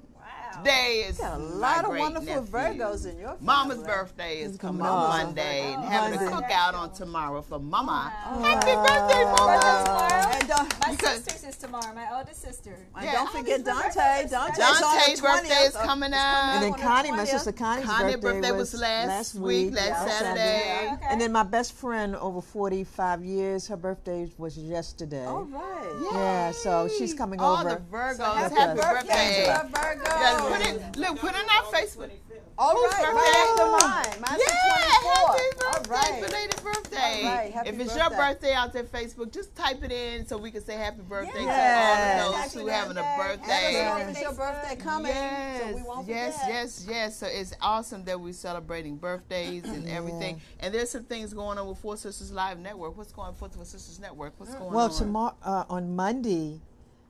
[0.58, 2.42] Today is Got a my lot of wonderful nephew.
[2.52, 3.44] Virgos in your family.
[3.44, 5.94] Mama's birthday is coming on Mama's Monday, and birthday.
[5.96, 8.12] having a cookout on tomorrow for Mama.
[8.26, 8.44] Oh, wow.
[8.44, 9.84] Happy birthday, Birthday's Mama!
[9.84, 10.34] tomorrow.
[10.34, 11.94] And don't, My Because- sister's is tomorrow.
[11.94, 12.76] My oldest sister.
[12.94, 13.88] and Yeah, don't forget was my Dante.
[13.88, 14.28] birthday.
[14.30, 16.44] Dante's, Dante's birthday is coming It's up.
[16.54, 20.08] And then Connie, my sister Connie's Connie's birthday, birthday was last week, last Yeah.
[20.18, 20.90] Saturday.
[20.94, 21.06] Okay.
[21.10, 25.24] And then my best friend over 45 years, her birthday was yesterday.
[25.26, 26.10] All right.
[26.12, 29.46] Yeah, so she's coming over All the Virgos, happy happy, birthday, birthday!
[29.46, 30.43] to the Virgo.
[30.50, 32.11] Yeah, put it, look, put it on our Facebook.
[32.57, 33.38] All Whose right, birthday?
[33.40, 34.20] after mine.
[34.28, 36.22] Mine's yeah, happy All birthday, right.
[36.24, 37.22] belated birthday.
[37.26, 38.00] All right, happy if it's birthday.
[38.00, 41.42] your birthday out there, Facebook, just type it in so we can say happy birthday
[41.42, 42.18] Yes.
[42.20, 43.85] to all of Happy those who having a birthday.
[43.88, 44.11] birthday.
[44.12, 46.48] It's your birthday coming, Yes, so we won't yes, forget.
[46.54, 47.16] yes, yes.
[47.18, 50.40] So it's awesome that we're celebrating birthdays and everything.
[50.61, 52.96] And there's some things going on with Four Sisters Live Network.
[52.96, 54.35] What's going on with Four Sisters Network?
[54.38, 54.92] What's going Well, on?
[54.94, 56.61] tomorrow uh, on Monday,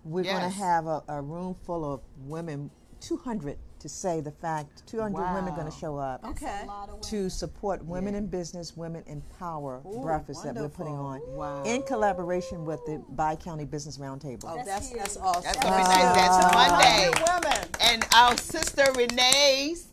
[0.05, 2.71] we're going to have a, a room full of women,
[3.09, 4.87] 200 to say the fact.
[4.87, 6.61] 200 women are going to show up Okay.
[6.63, 10.69] A lot of to support Women in Business, Women in Power Ooh, breakfast that we're
[10.71, 11.21] putting on.
[11.29, 11.63] Wow.
[11.65, 14.45] in collaboration with the Bi County Business Roundtable.
[14.47, 15.43] Oh, That's that's that's awesome.
[15.45, 16.15] That's gonna be nice.
[16.17, 17.11] That's Monday.
[17.51, 17.69] women.
[17.81, 19.89] And our sister renee's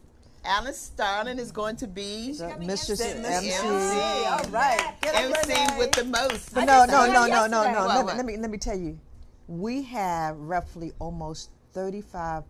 [0.45, 3.01] Alice Starling is going to be The coming Mistress.
[3.01, 3.49] MC.
[3.51, 3.65] MC.
[3.67, 4.95] All right.
[5.01, 5.77] Get up, MC Renee.
[5.77, 6.53] with the most.
[6.53, 7.85] But no, just no, saw no, no, no, no.
[8.05, 8.97] Let let me let me tell you.
[9.47, 12.43] We have roughly almost 35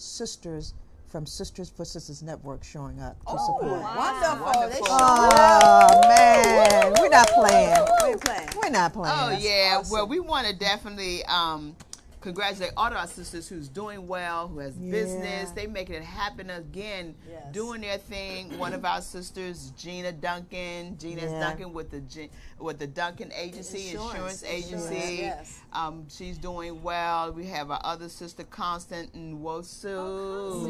[0.00, 0.74] sisters
[1.06, 3.82] from Sisters for Sisters Network showing up to Oh, support.
[3.82, 4.46] wonderful.
[4.46, 4.86] Wonderful.
[4.90, 7.86] Oh man, we're not playing.
[8.04, 8.48] We ain't playing.
[8.62, 9.16] We're not playing.
[9.18, 9.78] Oh yeah.
[9.78, 9.92] awesome.
[9.92, 11.74] Well, we want to definitely um,
[12.20, 15.48] congratulate all of our sisters who's doing well, who has business.
[15.48, 15.54] Yeah.
[15.54, 17.44] They making it happen again, Yes.
[17.52, 18.58] doing their thing.
[18.58, 20.96] One of our sisters, Gina Duncan.
[20.98, 21.40] Gina's Yeah.
[21.40, 22.28] Duncan with the
[22.58, 24.42] with the Duncan Agency, Insurance.
[24.42, 24.94] insurance, agency.
[24.96, 25.60] Insurance, yes.
[25.72, 27.32] Um, she's doing well.
[27.32, 29.84] We have our other sister, Constance Nwosu.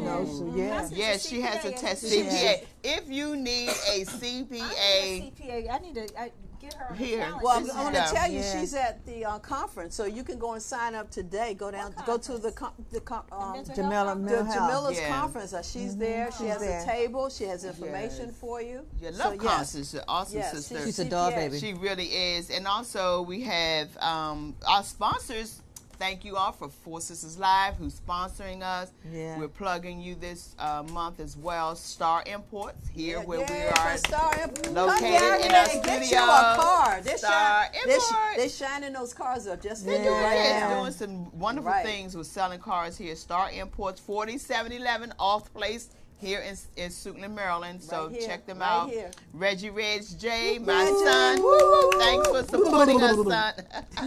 [0.03, 0.69] No, so yeah.
[0.75, 2.03] My sister Yeah, she has a test?
[2.05, 2.65] CPA.
[2.83, 5.69] If you need a I need CPA, a CPA.
[5.69, 6.31] I need to I,
[6.61, 7.17] get her on the Here.
[7.19, 7.39] calendar.
[7.43, 8.59] Well, I'm, This I'm is going to tell you, Yeah.
[8.59, 11.53] she's at the uh, conference, so you can go and sign up today.
[11.55, 12.89] Go down, go to the conference?
[12.91, 15.07] the con- um, mental Jamila the Jamila's Yeah.
[15.19, 15.53] conference.
[15.53, 16.31] Uh, she's there.
[16.31, 16.81] She She's has there.
[16.81, 17.29] a table.
[17.29, 18.35] She has information Yes.
[18.39, 18.85] for you.
[18.99, 19.55] Yeah, So, love yes.
[19.55, 20.85] Constance, an awesome Yes, sister.
[20.85, 21.09] She's a CPA.
[21.09, 21.59] dog baby.
[21.59, 22.49] She really is.
[22.49, 25.60] And also, we have um, our sponsors.
[26.01, 28.91] Thank you all for Four Sisters Live, who's sponsoring us.
[29.13, 29.37] Yeah.
[29.37, 31.75] We're plugging you this uh, month as well.
[31.75, 34.43] Star Imports here, Yeah, where yeah, we are.
[34.43, 36.23] Imp- Come located down in our and get you studio.
[36.23, 37.01] a car.
[37.03, 39.97] They're, Star shine, they're, sh- they're shining those cars up just Yeah.
[40.03, 40.79] Doing, right yes, now.
[40.79, 41.85] doing some wonderful Right.
[41.85, 43.15] things with selling cars here.
[43.15, 45.89] Star Imports, 4711 off place
[46.21, 47.81] here in, in Suitland, Maryland.
[47.81, 48.89] So Right here, check them right out.
[48.89, 49.09] here.
[49.33, 51.41] Reggie Reg J, my son.
[51.99, 53.53] Thanks for supporting us, son.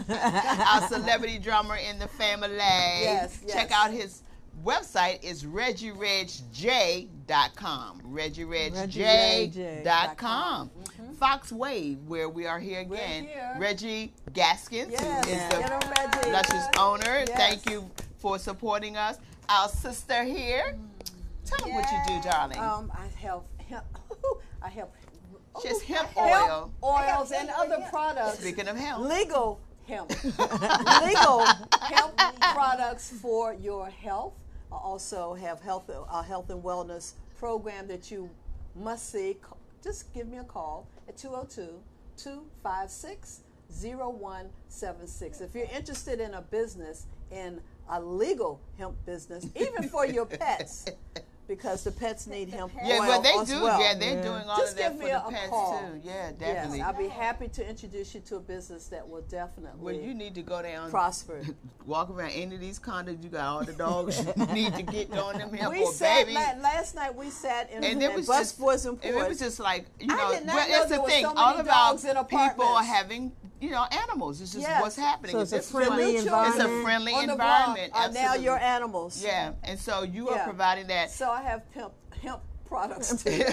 [0.73, 2.57] Our celebrity drummer in the family.
[2.57, 4.23] Yes, Check out his
[4.65, 8.01] website is reggieredj.com.
[8.13, 10.71] reggieredj.com.
[11.21, 13.25] VoxWave, where we are here again.
[13.27, 13.57] here.
[13.59, 15.49] Reggie Gaskins, Yes, is
[16.23, 17.25] the luscious owner.
[17.27, 17.31] Yes.
[17.37, 19.19] Thank you for supporting us.
[19.49, 20.77] Our sister here.
[21.45, 22.59] Tell them what you do, darling.
[22.59, 23.85] Um, I help hemp.
[24.63, 24.95] I help.
[25.63, 26.73] Just Ooh, hemp hemp oil.
[26.83, 28.39] oils, and other products.
[28.41, 29.01] Speaking of hemp.
[29.05, 31.45] legal hemp, legal
[31.83, 32.17] hemp
[32.55, 34.33] products for your health.
[34.73, 38.29] I also have health, a health and wellness program that you
[38.75, 39.37] must see.
[39.83, 41.81] Just give me a call at 202
[42.17, 45.41] 256 0176.
[45.41, 50.87] If you're interested in a business, in a legal hemp business, even for your pets,
[51.47, 53.63] because the pets need hemp Yeah, oil but they as do.
[53.63, 53.81] well.
[53.81, 55.79] Yeah, they're doing all Just of that give for me the a pets call.
[55.79, 56.01] too.
[56.03, 56.79] Yeah, definitely.
[56.79, 60.15] Yes, I'll be happy to introduce you to a business that will definitely well, you
[60.15, 61.43] need to go down, prosper.
[61.87, 63.23] walk around any of these condos.
[63.23, 66.25] You got all the dogs you need to get on them here we for sat
[66.27, 66.35] baby.
[66.35, 67.15] la- last night.
[67.15, 69.61] We sat in, and in it was bus just, boys and and it was just
[69.61, 71.25] like you I know, did not well, know that's there the thing.
[71.25, 73.33] so all many of our dogs in people are having,
[73.65, 74.39] you know, animals.
[74.41, 74.83] This is Yes.
[74.83, 75.33] what's happening.
[75.33, 76.81] So it's a just friendly It's environment.
[76.81, 77.93] a friendly on the environment.
[77.93, 78.45] block are now absolutely.
[78.45, 79.23] your animals.
[79.25, 81.11] Yeah, and so you are providing that.
[81.11, 83.31] So I have hemp hemp products too.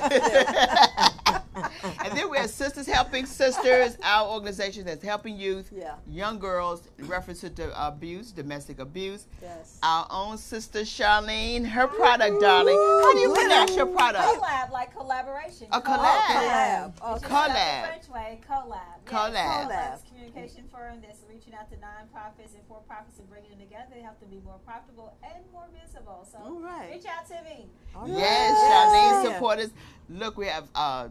[1.56, 5.96] and then we have Sisters Helping Sisters, our organization that's helping youth, Yeah.
[6.08, 9.26] young girls, in reference to abuse, domestic abuse.
[9.42, 9.78] yes.
[9.84, 12.76] Our own sister Charlene, her product, darling.
[12.76, 14.24] How do you pronounce your product?
[14.24, 15.68] collab, like collaboration.
[15.72, 16.20] A Co- collab.
[16.22, 16.94] collab.
[17.02, 17.50] Oh, Which is collab.
[17.50, 18.72] spelled the French way, collab.
[19.06, 19.68] Yes, Collab.
[19.68, 20.00] collab.
[20.22, 23.86] It's a communication firm that's reaching out to nonprofits and for-profits and bringing them together
[23.94, 26.28] They have to be more profitable and more visible.
[26.32, 26.92] So All right.
[26.94, 27.68] reach out to me.
[27.96, 28.10] All right.
[28.12, 29.24] Yes, Yes.
[29.26, 29.70] Charlene supporters.
[30.10, 31.08] Look, we have uh,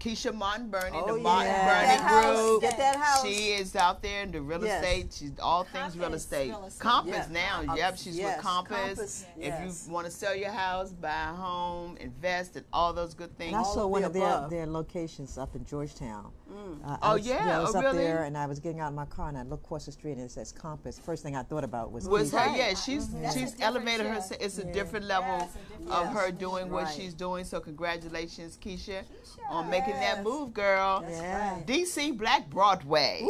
[0.00, 1.66] Keisha Martin Burney, Oh, the Martin yeah.
[1.66, 2.36] Burney Get that house.
[2.36, 2.60] group.
[2.62, 3.22] Get that house.
[3.26, 4.82] She is out there in the real Yes.
[4.84, 5.12] estate.
[5.12, 6.48] She's all things real estate.
[6.50, 6.80] Real Estate.
[6.82, 7.62] Compass Yeah.
[7.64, 7.72] now.
[7.72, 8.78] Uh, yep, she's yes, with Compass.
[8.98, 13.14] Compass, If you want to sell your house, buy a home, invest, and all those
[13.14, 13.48] good things.
[13.54, 16.30] And I All saw of one the of their, their locations up in Georgetown.
[16.48, 16.52] Uh,
[16.88, 17.58] Oh, I was, yeah?
[17.58, 17.98] I was Oh, up really?
[18.04, 20.12] there and I was getting out of my car and I looked across the street
[20.12, 20.98] and it says Compass.
[20.98, 22.56] First thing I thought about was was her?
[22.56, 24.14] Yeah, she's That's a she's elevated her.
[24.20, 24.36] show.
[24.40, 26.14] It's a different level Yeah, a different of Yes.
[26.14, 26.94] her doing what Right.
[26.94, 27.44] she's doing.
[27.44, 29.02] So congratulations, Keisha,
[29.50, 31.04] on making that move, girl.
[31.08, 31.56] Yeah.
[31.66, 33.22] DC Black Broadway.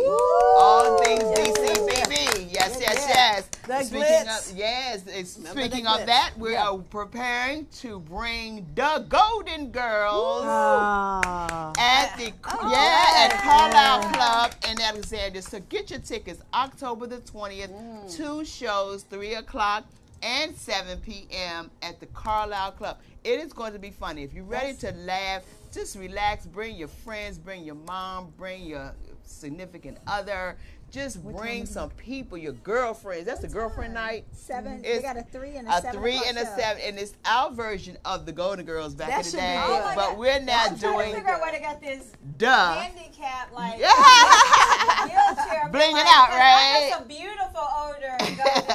[0.58, 2.48] All things DC, baby.
[2.52, 3.14] Yes, yes, yeah.
[3.14, 3.48] yes.
[3.66, 4.50] The speaking glitz.
[4.52, 5.02] of yes,
[5.50, 6.06] speaking the of glitz.
[6.06, 6.68] that, we Yeah.
[6.68, 10.44] are preparing to bring the Golden Girls.
[10.44, 11.72] Ah.
[11.78, 15.42] At the Oh, yeah at Carlyle Club in Alexandria.
[15.42, 17.70] So get your tickets October the twentieth.
[17.70, 18.16] Mm.
[18.16, 19.84] Two shows, three o'clock
[20.22, 21.70] and seven p.m.
[21.82, 22.98] at the Carlyle Club.
[23.24, 24.22] It is going to be funny.
[24.22, 25.42] If you're ready to laugh,
[25.72, 26.46] just relax.
[26.46, 27.38] Bring your friends.
[27.38, 28.32] Bring your mom.
[28.38, 30.56] Bring your significant other.
[30.96, 33.26] Just bring some people, your girlfriends.
[33.26, 34.24] That's a girlfriend night.
[34.32, 34.80] Seven.
[34.82, 36.00] It's they got a three and a, A seven.
[36.00, 36.56] three and a show.
[36.56, 39.60] seven, and it's our version of the Golden Girls back That in the day.
[39.62, 40.18] Oh but God.
[40.18, 42.76] we're not I'm trying doing to figure out where they got this duh.
[42.80, 43.88] handicap like Yeah.
[45.08, 45.68] wheelchair.
[45.70, 46.90] Bling it out, right?
[46.92, 48.66] have a beautiful older golden girls.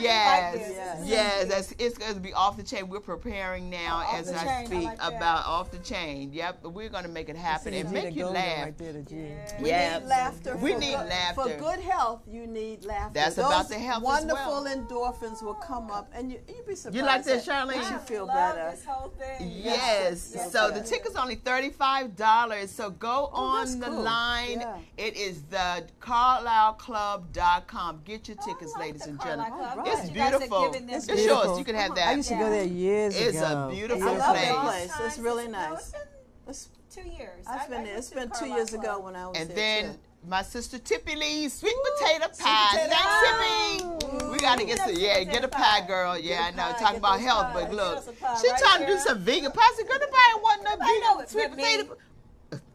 [0.00, 0.76] Yes, do like this.
[0.76, 1.02] Yes.
[1.06, 2.88] yes, that's it's going to be off the chain.
[2.88, 5.08] We're preparing now Oh, as I chain, I speak like that.
[5.16, 6.32] about off the chain.
[6.32, 8.64] Yep, but we're going to make it happen and make you laugh.
[8.64, 9.28] Right there, the G.
[9.60, 9.98] We Yeah.
[9.98, 10.56] need laughter.
[10.56, 11.42] We for need good, laughter.
[11.42, 13.14] For good health, you need laughter.
[13.14, 14.76] That's Those about the health as Wonderful well.
[14.76, 16.96] endorphins will come up, and you you be surprised.
[16.96, 17.76] You like that, that Charlene?
[17.76, 18.70] Makes you feel love better.
[18.72, 19.50] This whole thing.
[19.54, 20.32] Yes.
[20.34, 20.78] Yes, So yes.
[20.80, 22.70] the ticket's only thirty-five dollars.
[22.70, 24.02] So go Oh, that's on the cool.
[24.02, 24.60] line.
[24.60, 24.78] Yeah.
[24.96, 28.00] It is the carlyleclub.com.
[28.04, 29.52] Get your tickets, I like ladies the and gentlemen.
[29.52, 29.78] Club.
[29.78, 29.88] Right.
[29.88, 30.66] It's You guys are beautiful.
[30.72, 31.58] giving them It's the- yours.
[31.58, 32.06] You can have that.
[32.08, 32.16] I that.
[32.16, 33.68] used to go there years It's ago.
[33.68, 34.48] a beautiful I love place.
[34.48, 34.90] that place.
[34.90, 35.78] Times It's really no, nice.
[35.80, 36.00] it's been
[36.48, 37.44] It's, two years.
[37.46, 37.94] I've I- been I there.
[37.94, 39.98] went It's to been two Carlyle years ago when I was And there then too.
[40.28, 42.68] my sister Tippy Lee, sweet potato pie.
[42.72, 43.78] potato Thanks, pie.
[43.78, 43.96] Tippy.
[44.30, 44.92] We gotta get some.
[44.94, 46.16] Yeah, get a pie, girl.
[46.18, 46.72] Yeah, I Get know.
[46.78, 47.64] Talking about health, pies.
[47.64, 49.60] but look, us a pie she right trying to do some vegan pie.
[49.62, 50.82] I said, girl, the pie ain't want no I know
[51.16, 51.96] vegan sweet with potato.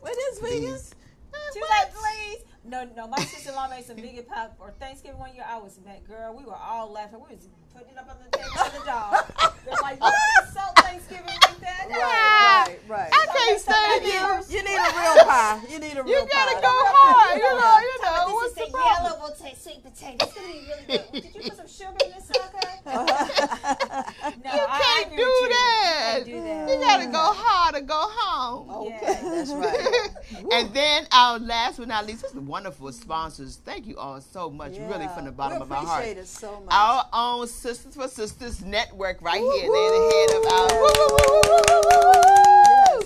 [0.06, 0.40] It is.
[0.40, 0.92] Please.
[1.54, 2.44] She was like, please.
[2.64, 5.44] No, no, my sister-in-law made some vegan pop for Thanksgiving one year.
[5.48, 6.36] I was mad, girl.
[6.36, 7.20] We were all laughing.
[7.28, 9.26] We was putting it up on the table for the dog.
[9.66, 11.88] They're like, you can't salt Thanksgiving like that.
[11.92, 13.10] Right, right, right.
[13.14, 14.58] I can't stand you.
[14.58, 15.62] You need a real pie.
[15.70, 16.62] You need a real You real gotta pie.
[16.62, 17.38] go hard.
[17.38, 18.28] You know, you This know.
[18.28, 19.04] is What's the the problem?
[19.12, 20.26] yellow rotate sweet potato.
[20.26, 21.12] It's gonna be really good.
[21.12, 22.68] Did you put some sugar in this sucker?
[22.86, 25.50] no, You I, can't do you.
[25.50, 26.20] that.
[26.26, 26.70] You can't do that.
[26.70, 27.36] You gotta go mm.
[27.38, 28.70] hard or go home.
[28.88, 30.10] Okay, that's right.
[30.54, 33.60] and then our last but not least, this is the wonderful sponsors.
[33.64, 36.00] Thank you all so much, really from the bottom we of our heart.
[36.02, 36.74] appreciate it so much.
[36.74, 39.70] Our own Sisters for Sisters network right here.
[39.72, 40.68] They're the head of our.
[40.82, 40.88] Woo.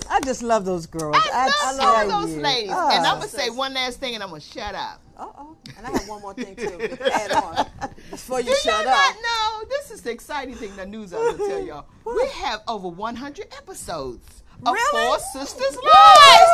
[0.08, 1.14] I just love those girls.
[1.14, 2.40] I love tell all those you.
[2.40, 2.70] ladies.
[2.72, 2.96] Ah.
[2.96, 5.02] And I'm gonna say one last thing, and I'm gonna shut up.
[5.18, 5.56] Uh oh.
[5.76, 7.66] And I have one more thing to add on
[8.10, 9.14] before you shut y'all up.
[9.22, 9.64] know?
[9.68, 11.84] This is the exciting thing the news I will tell y'all.
[12.06, 15.06] We have over 100 episodes of Really?
[15.06, 16.50] Four Sisters Lives.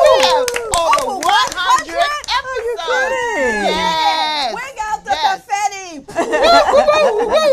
[0.00, 0.46] We have
[0.78, 2.38] over Over 100 100?
[2.38, 3.68] episodes.
[3.68, 4.54] Yes.
[4.54, 5.44] Bring out the Yes.
[5.44, 5.98] confetti.
[5.98, 6.04] Woo, woo, woo.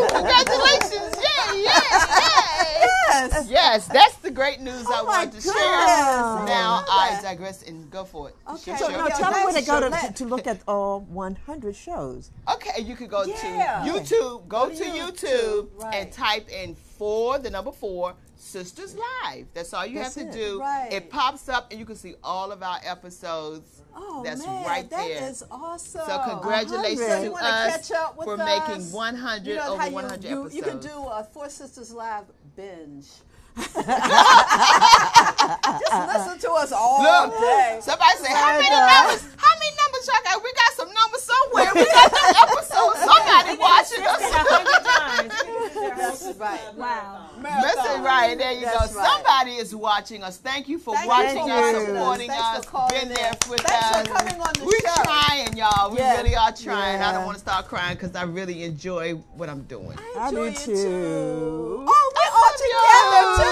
[0.10, 1.16] Congratulations.
[1.18, 1.70] Yay, yay, yay.
[1.70, 3.48] yes.
[3.50, 5.54] Yes, that's the great news oh I Oh my wanted to share.
[5.54, 7.24] Now I I love that.
[7.24, 8.36] digress and go for it.
[8.50, 8.62] Okay.
[8.64, 8.98] Sure, So sure.
[8.98, 12.32] No, tell them where to go to, to, look at all 100 shows.
[12.52, 13.36] Okay, you could go Yeah.
[13.86, 14.48] to YouTube.
[14.48, 15.96] Go, Go to to YouTube, YouTube, right.
[15.96, 19.46] and type in four, the number four, Sisters Live.
[19.54, 20.34] That's all you That's have to it.
[20.34, 20.60] do.
[20.60, 20.90] Right.
[20.92, 23.82] It pops up, and you can see all of our episodes.
[23.96, 25.30] Oh That's man, right that there.
[25.30, 26.02] is awesome.
[26.06, 27.30] So congratulations 100.
[27.30, 28.68] To us catch up for us?
[28.68, 30.56] making 100 You know over 100 you, episodes.
[30.56, 33.08] you can do a Four Sisters Live binge.
[33.56, 33.78] Just
[36.08, 37.80] listen to us all Look, day.
[37.82, 39.24] somebody say, how many numbers?
[39.38, 40.44] How many numbers y'all got?
[40.44, 41.72] We got some numbers somewhere.
[41.76, 43.00] We got the episodes.
[43.00, 44.46] Somebody watching It's a us.
[44.46, 45.32] hundred times.
[45.32, 46.74] We can do their That's right.
[46.76, 47.30] Wow.
[47.62, 49.00] Listen, right there you That's go.
[49.00, 49.08] right.
[49.16, 50.38] Somebody is watching us.
[50.38, 51.86] Thank you for Thank watching for us, watching us.
[51.86, 53.38] supporting Thanks us, for been there in.
[53.50, 54.08] with Thanks us.
[54.08, 55.04] for coming on the We're show.
[55.04, 55.90] trying, y'all.
[55.92, 56.16] We Yeah.
[56.18, 57.02] really are trying.
[57.02, 59.98] I don't want to start crying because I really enjoy what I'm doing.
[60.18, 61.86] I do enjoy it too.
[61.88, 63.46] Oh, we're all together too.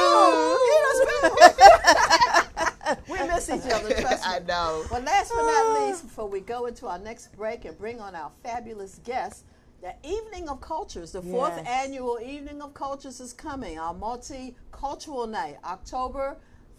[3.10, 3.94] we miss each other.
[4.02, 4.34] Trust me.
[4.34, 4.84] I know.
[4.92, 8.16] Well, last but not least, before we go into our next break and bring on
[8.16, 9.44] our fabulous guests,
[9.82, 11.68] the Evening of Cultures, the fourth Yes.
[11.68, 13.78] annual Evening of Cultures is coming.
[13.78, 16.38] Our multicultural night, October,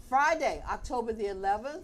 [0.09, 1.83] Friday, October the 11th.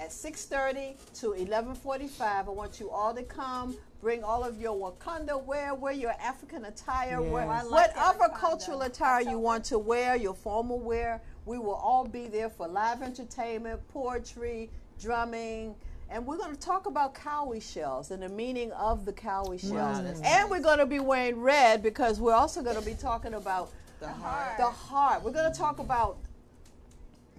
[0.00, 2.48] at 6:30 to 11:45.
[2.48, 3.76] I want you all to come.
[4.00, 7.64] Bring all of your Wakanda wear, wear your African attire, wear Yes.
[7.64, 11.20] I like that whatever cultural attire you want to wear, your formal wear.
[11.44, 14.70] We will all be there for live entertainment, poetry,
[15.00, 15.74] drumming,
[16.08, 20.02] and we're going to talk about cowrie shells and the meaning of the cowrie shells.
[20.02, 23.34] that's and we're going to be wearing red because we're also going to be talking
[23.34, 23.70] about
[24.00, 24.56] The heart.
[24.56, 25.22] the heart.
[25.22, 26.16] We're going to talk about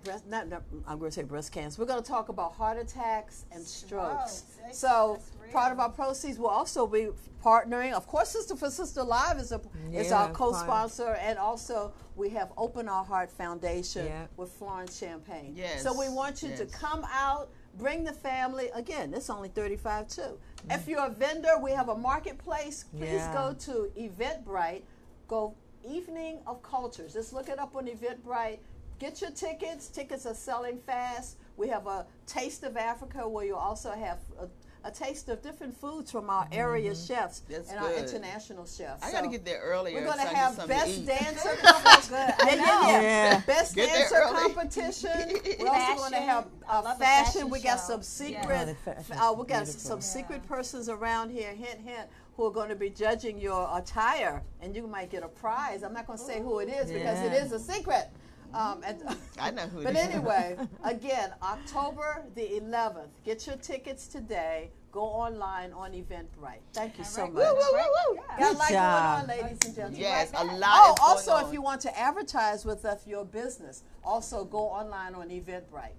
[0.04, 0.28] breast.
[0.28, 1.82] Not, not I'm going to say breast cancer.
[1.82, 4.43] We're going to talk about heart attacks and strokes.
[4.56, 4.78] Strokes.
[4.78, 7.08] So That's part of our proceeds will also be
[7.43, 7.93] partnering.
[7.93, 12.52] Of course, Sister for Sister Live is a is our co-sponsor, and also we have
[12.58, 14.28] Open Our Heart Foundation Yeah.
[14.38, 15.54] with Florence Champagne.
[15.56, 17.49] Yes, So we want you to come out.
[17.78, 18.70] Bring the family.
[18.76, 20.22] Again, it's only 35 too.
[20.68, 20.76] Mm.
[20.76, 22.84] If you're a vendor, we have a marketplace.
[22.97, 23.34] Please Yeah.
[23.34, 24.84] go to Eventbrite.
[25.30, 25.56] Go
[25.88, 27.14] Evening of Cultures.
[27.14, 28.60] Just look it up on Eventbrite.
[29.02, 29.88] Get your tickets.
[29.88, 31.38] Tickets are selling fast.
[31.58, 34.47] We have a Taste of Africa where you also have a,
[34.88, 39.02] a taste of different foods from our area chefs That's and our international chefs.
[39.04, 39.95] I got to get there earlier.
[39.95, 42.14] We're gonna I have best dancer competition.
[42.41, 43.02] I know.
[43.02, 43.41] Yeah.
[43.47, 45.41] Best Get there dancer competition.
[45.60, 46.99] We're also going to have uh, fashion.
[46.99, 48.68] fashion We got some secret.
[48.68, 49.80] The fashion's uh, we got beautiful.
[49.82, 51.49] some secret persons around here.
[51.56, 52.08] Hint, hint.
[52.38, 55.82] Who are going to be judging your attire, and you might get a prize.
[55.82, 57.43] I'm not going to say who it is because it Yeah.
[57.45, 58.12] is a secret.
[58.54, 59.02] Um, and,
[59.39, 63.10] I know who it But anyway, again, October the 11th.
[63.24, 64.72] Get your tickets today.
[64.91, 66.60] Go online on Eventbrite.
[66.74, 67.34] Thank you so right.
[67.34, 67.43] much.
[67.43, 68.22] Woo, woo, woo, woo.
[68.28, 69.20] Got a Good lot job.
[69.20, 70.02] going on, ladies and gentlemen.
[70.02, 70.60] Yes, a Right lot.
[70.60, 70.70] back.
[70.74, 71.45] Oh, is going also, on.
[71.45, 75.95] if you want to advertise with us your business, also go online on Eventbrite.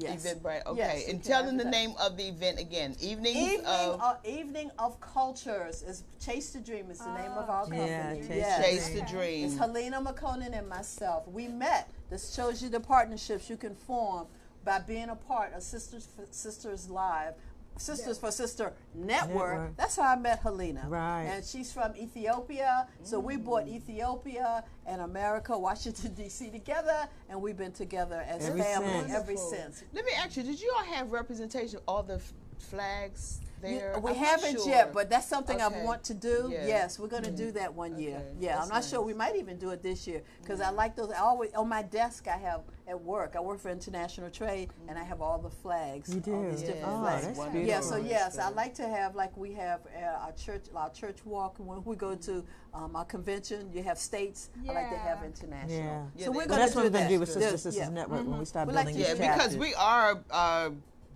[0.00, 0.24] Yes.
[0.26, 0.66] Eventbrite.
[0.66, 1.88] Okay, Yes, and tell them the advertise.
[1.88, 2.96] name of the event again.
[3.00, 7.48] Evenings Evening of of, Evening of Cultures is Chase the Dream is the name of
[7.48, 7.52] ah.
[7.52, 7.86] our company.
[7.86, 8.64] Yeah, Chase the Yes.
[8.64, 9.56] Chase the It's Dream.
[9.58, 11.28] Helena McConan and myself.
[11.28, 11.90] We met.
[12.08, 14.26] This shows you the partnerships you can form
[14.64, 17.34] by being a part of Sisters Sisters Live.
[17.80, 19.52] Sisters for Sister Network.
[19.54, 19.76] Network.
[19.76, 20.84] That's how I met Helena.
[20.88, 21.22] Right.
[21.24, 22.86] And she's from Ethiopia.
[23.02, 23.44] So we mm.
[23.44, 26.50] brought Ethiopia and America, Washington, D.C.
[26.50, 29.12] together, and we've been together as Ever family since.
[29.12, 29.84] ever since.
[29.92, 33.98] Let me ask you: Did you all have representation of all the f- flags there?
[34.02, 34.68] We I'm haven't sure.
[34.68, 35.80] yet, but that's something Okay.
[35.80, 36.48] I want to do.
[36.52, 36.66] Yeah.
[36.66, 38.16] Yes, we're going to do that one year.
[38.16, 39.02] Okay, Yeah, that's I'm not sure.
[39.02, 41.10] We might even do it this year because I like those.
[41.10, 43.34] I always on my desk I have at work.
[43.36, 46.08] I work for international trade, and I have all the flags.
[46.08, 46.50] You all do?
[46.50, 47.26] these different Oh, flags.
[47.26, 47.66] that's Wonderful.
[47.68, 51.18] Yeah, so yes, I like to have like we have uh, our church, our church
[51.24, 51.56] walk.
[51.58, 52.44] When we go to
[52.74, 54.50] um, our convention, you have states.
[54.68, 55.76] I like to have international.
[55.78, 56.02] Yeah.
[56.16, 57.08] Yeah, So they- we're Well, going that's to what do we're going that.
[57.08, 57.90] to do with Sister Yeah, Sisters.
[57.90, 59.36] Network when we start building Yeah, these do that.
[59.38, 60.70] because we are uh,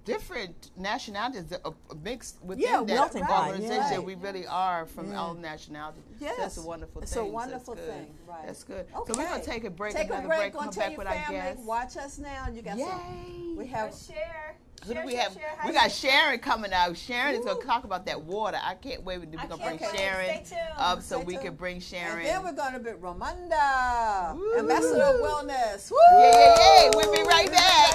[0.04, 3.80] different nationalities that are mixed within Yeah, that melting pot, organization.
[3.80, 4.02] right.
[4.04, 5.20] We really are from Yeah.
[5.20, 6.02] all nationalities.
[6.20, 6.34] Yes.
[6.38, 7.02] That's a wonderful thing.
[7.08, 7.94] It's a wonderful that's good.
[7.94, 8.46] thing, right.
[8.46, 8.86] That's good.
[8.96, 9.12] Okay.
[9.12, 10.26] So we're gonna take a break, Take a break.
[10.26, 11.64] break, come back your with our guests.
[11.64, 12.48] Watch us now.
[12.52, 12.88] You got some.
[12.88, 13.54] Yay!
[13.56, 13.86] We have.
[13.86, 14.56] Let's share.
[14.86, 15.32] Who do we share, have?
[15.32, 15.54] share.
[15.56, 16.94] How We you- got Sharon coming out.
[16.98, 18.58] Sharon is going to talk about that water.
[18.62, 19.18] I can't wait.
[19.18, 19.96] We're going to bring wait.
[19.96, 21.44] Sharon Stay up so Stay we tuned.
[21.46, 22.18] can bring Sharon.
[22.18, 24.58] And then we're going to be Romanda, Woo.
[24.58, 25.90] Ambassador of Wellness.
[25.90, 25.96] Woo!
[26.18, 26.90] yeah, yeah, yeah.
[26.94, 27.50] We'll be right We'll be right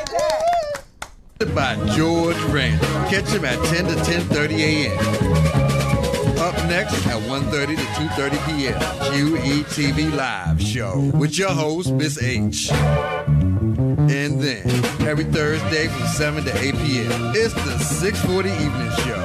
[0.07, 0.78] back.
[1.47, 2.87] By George Randall.
[3.09, 4.97] Catch him at 10 to 10:30 a.m.
[6.37, 8.79] Up next at 1:30 to 2:30 p.m.
[9.13, 12.69] QETV Live Show with your host Miss H.
[12.71, 14.67] And then
[15.07, 17.31] every Thursday from 7 to 8 p.m.
[17.33, 19.18] It's the 640 Evening Show.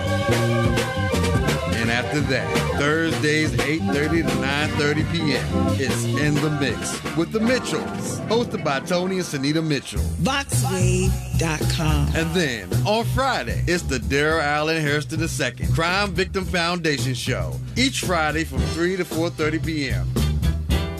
[2.14, 5.44] After that, Thursdays 8:30 to 9:30 p.m.
[5.80, 10.00] It's in the mix with the Mitchells, hosted by Tony and Sunita Mitchell.
[10.22, 12.14] VoxWave.com.
[12.14, 17.58] And then on Friday, it's the Daryl Allen Hairston II Crime Victim Foundation Show.
[17.74, 20.06] Each Friday from 3 to 4.30 p.m.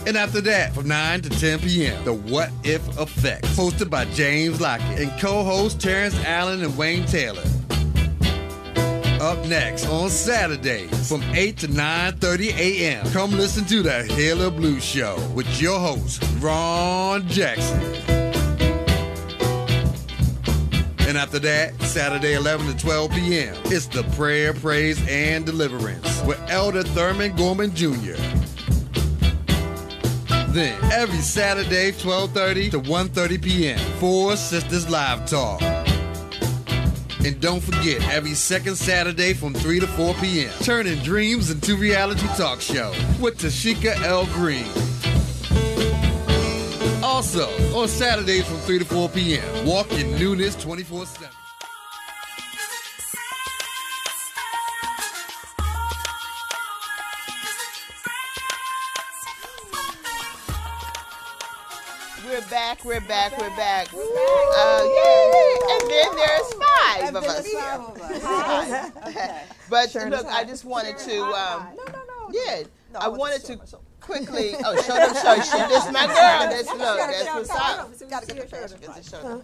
[0.05, 4.59] And after that, from 9 to 10 p.m., the What If Effect, hosted by James
[4.59, 7.45] Lockett and co-host Terrence Allen and Wayne Taylor.
[9.25, 13.11] Up next on Saturday from 8 to 9.30 a.m.
[13.11, 17.81] Come listen to the Halo Blues Show with your host, Ron Jackson.
[21.07, 26.39] And after that, Saturday 11 to 12 p.m., it's the Prayer, Praise, and Deliverance with
[26.47, 28.13] Elder Thurman Gorman Jr.
[30.49, 35.74] Then, every Saturday, 12.30 to 1.30 p.m., Four Sisters Live Talk.
[37.25, 42.27] And don't forget, every second Saturday from 3 to 4 p.m., turning dreams into reality
[42.37, 44.27] talk show with Tashika L.
[44.27, 44.67] Green.
[47.03, 51.29] Also, on Saturdays from 3 to 4 p.m., walk in newness 24 7.
[62.23, 63.87] We're we're back, we're back, we're back.
[63.91, 65.57] Uh, yay!
[65.71, 68.91] And then there's five of us five of us.
[69.07, 69.41] Okay.
[69.69, 72.29] But Sharon look, I just wanted to, um, No, no, no.
[72.31, 72.63] yeah,
[72.93, 73.65] No, I want wanted to my
[73.99, 74.51] quickly.
[74.63, 75.35] Oh, show them, show.
[75.41, 76.15] She, this my girl.
[76.15, 76.79] That's look.
[76.79, 78.09] That's what's up.
[78.09, 79.43] Gotta get the Get the shoulder.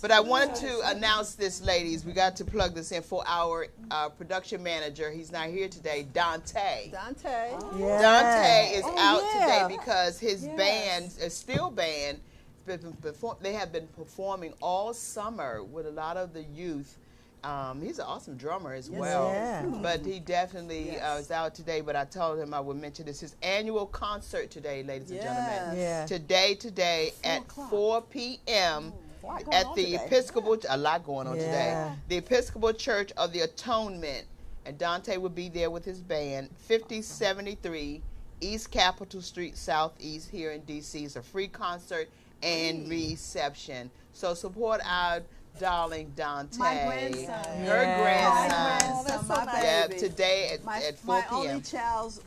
[0.00, 2.04] But I wanted to announce this, ladies.
[2.06, 5.10] We got to plug this in for our uh, production manager.
[5.10, 6.90] He's not here today, Dante.
[6.90, 7.52] Dante.
[7.78, 8.00] Yeah.
[8.00, 9.40] Dante is Oh, out yeah.
[9.66, 12.20] today because his band, a steel band, been- been
[12.66, 16.96] perform- they have been performing all summer with a lot of the youth.
[17.44, 19.28] Um, he's an awesome drummer as well.
[19.30, 19.62] Yeah.
[19.82, 21.24] But he definitely uh, Yes.
[21.24, 21.80] is out today.
[21.80, 25.76] But I told him I would mention this his annual concert today, ladies and gentlemen.
[25.76, 26.06] Yeah.
[26.06, 27.70] Today, today at o'clock.
[27.70, 28.92] 4 p.m.
[29.50, 30.04] at the today.
[30.06, 30.56] Episcopal.
[30.68, 31.42] A lot going on Yeah.
[31.42, 31.92] today.
[32.08, 34.24] The Episcopal Church of the Atonement,
[34.64, 36.48] and Dante will be there with his band.
[36.58, 38.02] 5073
[38.40, 41.04] East Capitol Street Southeast here in D.C.
[41.04, 42.08] It's a free concert
[42.42, 43.90] and reception.
[44.12, 45.22] So support our
[45.58, 47.26] darling Dante, My grandson.
[47.60, 48.02] her Yeah.
[48.02, 48.48] Grandson.
[48.48, 49.64] grandson, that's so my nice.
[49.64, 51.34] Yeah, today at, my, at 4 my p.m.
[51.50, 52.20] only child's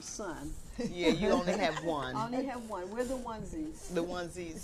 [0.00, 0.52] son.
[0.90, 2.16] Yeah, you only have one.
[2.16, 2.90] I only have one.
[2.90, 3.92] We're the onesies.
[3.94, 4.60] the onesies.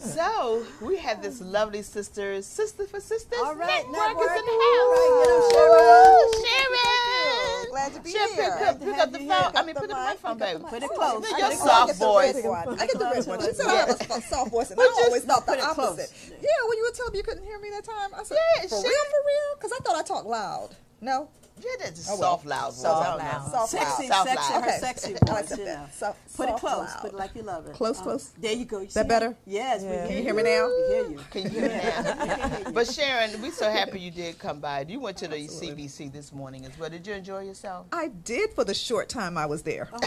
[0.00, 3.38] so we have this lovely sisters, sister for sisters.
[3.42, 4.80] All right, network is in the house.
[4.80, 6.46] All right, get 'em, Woo, Sharon.
[6.46, 7.70] Sharon.
[7.70, 8.56] Glad to be Sharon, here.
[8.58, 9.52] Pick up, pick up the Have phone.
[9.52, 9.52] here.
[9.54, 10.62] I mean, pick up the microphone, baby.
[10.68, 11.28] Put it close.
[11.28, 12.36] Put your soft voice.
[12.36, 13.40] I get the red one.
[13.40, 16.10] She said I have a s- soft voice, and I always thought the opposite.
[16.30, 18.68] Yeah, when you were telling me you couldn't hear me that time, I said, Yeah,
[18.68, 19.56] for real, for real?
[19.56, 20.70] Because I thought I talked loud.
[21.00, 21.28] No?
[21.58, 22.32] Yeah, that's a Oh, well.
[22.32, 22.82] soft, loud voice.
[22.82, 23.46] Soft I don't loud.
[23.46, 23.50] know.
[23.52, 24.62] Soft Sexy, Soft sexy, loud.
[24.62, 24.78] her Okay.
[24.78, 25.50] sexy I voice.
[25.50, 25.78] like you that.
[25.78, 25.86] know.
[25.96, 26.76] So- Put it soft close.
[26.88, 26.98] loud.
[27.00, 27.72] Put it like you love it.
[27.72, 28.30] Close, Uh, close.
[28.38, 28.80] There you go.
[28.80, 29.34] You that see better?
[29.46, 29.92] Yes, we Yeah.
[29.94, 30.66] hear Can you hear me now?
[30.66, 31.20] We hear you.
[31.30, 32.02] Can you hear me now?
[32.20, 32.72] We can hear you.
[32.72, 34.84] But Sharon, we're so happy you did come by.
[34.86, 36.90] You went to the CBC this morning as well.
[36.90, 37.86] Did you enjoy yourself?
[37.90, 39.88] I did for the short time I was there.
[39.92, 40.06] Uh-huh.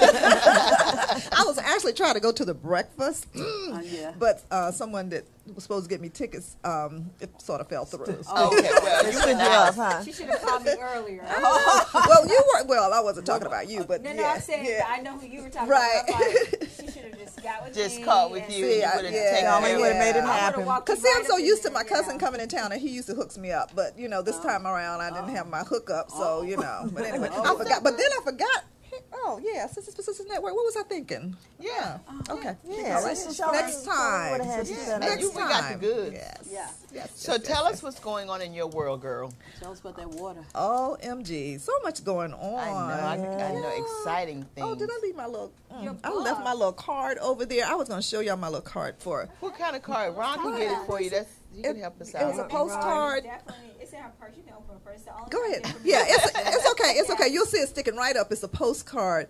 [1.32, 4.12] I was actually trying to go to the breakfast, Uh, yeah.
[4.18, 5.24] but uh, someone that
[5.54, 8.02] was supposed to get me tickets, um, it sort of fell through.
[8.04, 10.04] Okay, well, you Stood went up, huh?
[10.04, 11.22] She should have called me earlier.
[11.42, 12.92] well, you were well.
[12.92, 14.84] I wasn't talking about you, but No, no, yeah, I'm saying yeah.
[14.88, 16.02] I know who you were talking Right.
[16.08, 16.20] about.
[16.60, 18.04] Like, she should have just got with Just me.
[18.04, 18.66] caught with and- you.
[18.66, 19.30] See, you would have yeah.
[19.30, 20.24] taken Y'all would have made it it.
[20.24, 20.60] I happen.
[20.60, 22.18] would've walked Cause you see, right I'm so used to my cousin yeah.
[22.20, 23.72] coming in town, and he used to hooks me up.
[23.74, 26.88] But you know, this time around, I didn't have my hookup, so you know.
[26.92, 27.82] But anyway, I forgot.
[27.82, 28.64] But then I forgot.
[29.12, 30.54] Oh yeah, Sisters for Sisters Network.
[30.54, 31.36] What was I thinking?
[31.58, 31.98] Yeah.
[32.28, 32.56] Okay.
[32.68, 33.16] Yeah, All right.
[33.16, 34.32] Sister Next time.
[34.32, 35.78] would've had you Yeah, set you- Next we got the time.
[35.78, 36.12] goods.
[36.14, 36.48] Yes.
[36.50, 36.68] Yeah.
[36.92, 37.10] Yes.
[37.14, 39.32] So yes, tell yes, us what's going on in your world, girl.
[39.60, 40.44] Tell us about that water.
[40.54, 42.58] OMG, so much going on.
[42.58, 44.66] I know, I, I know, exciting things.
[44.68, 45.52] Oh, did I leave my little?
[45.72, 47.66] mm, I left my little card over there.
[47.66, 49.28] I was going to show y'all my little card for.
[49.40, 50.16] What kind of card?
[50.16, 51.10] Ron can get it for you.
[51.10, 52.22] That's he can It- help us out.
[52.22, 53.24] it was a postcard.
[53.24, 54.36] Definitely, it's in her purse.
[54.36, 55.08] You can open it first.
[55.30, 55.74] Go ahead.
[55.84, 56.92] Yeah, it's it's okay.
[56.92, 57.28] It's okay.
[57.28, 58.30] You'll see it sticking right up.
[58.30, 59.28] It's a postcard.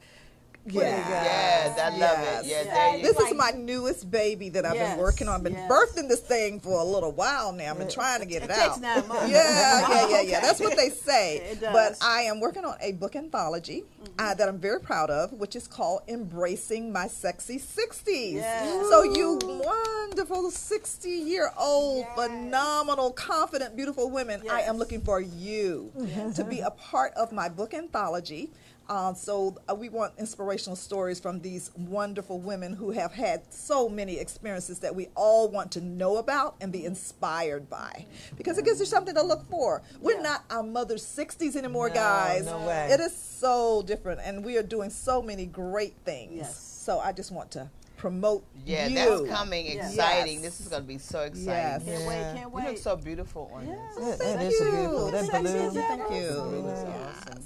[0.66, 0.82] Yeah.
[0.82, 2.44] Yes, I love Yes.
[2.44, 2.48] it.
[2.48, 2.66] Yeah, Yes.
[2.74, 3.26] there This go.
[3.26, 5.36] is my newest baby that I've Yes, been working on.
[5.36, 5.70] I've been yes.
[5.70, 7.70] birthing this thing for a little while now.
[7.70, 8.78] I've been trying to get it, It out.
[8.80, 10.40] Yeah, yeah, yeah, yeah.
[10.40, 11.56] That's what they say.
[11.60, 11.96] But.
[12.02, 13.84] I am working on a book anthology
[14.18, 18.34] uh, that I'm very proud of, which is called Embracing My Sexy 60s.
[18.34, 18.88] Yes.
[18.90, 25.90] So, you wonderful 60 year old, phenomenal, confident, beautiful women, I am looking for you
[26.34, 28.50] to be a part of my book anthology.
[28.90, 33.88] Um, so uh, we want inspirational stories from these wonderful women who have had so
[33.88, 38.04] many experiences that we all want to know about and be inspired by,
[38.36, 39.82] because it gives you something to look for.
[40.00, 40.22] We're Yeah.
[40.22, 42.46] not our mother's 60s anymore, No, guys.
[42.46, 42.88] no way.
[42.90, 46.32] It is so different, and we are doing so many great things.
[46.38, 46.56] Yes.
[46.58, 47.68] So I just want to
[48.00, 48.94] promote Yeah, you.
[48.94, 49.66] that's coming.
[49.66, 50.34] Exciting.
[50.36, 50.42] Yes.
[50.42, 51.46] This is going to be so exciting.
[51.46, 51.84] Yes.
[51.84, 52.62] Can't wait, can't wait.
[52.64, 53.74] You look so beautiful on Yeah.
[53.94, 53.96] this.
[53.96, 54.70] That- that Thank is you.
[54.70, 55.10] beautiful.
[55.10, 55.50] That Thank you.
[55.50, 56.94] Thank Really you.
[57.04, 57.44] awesome.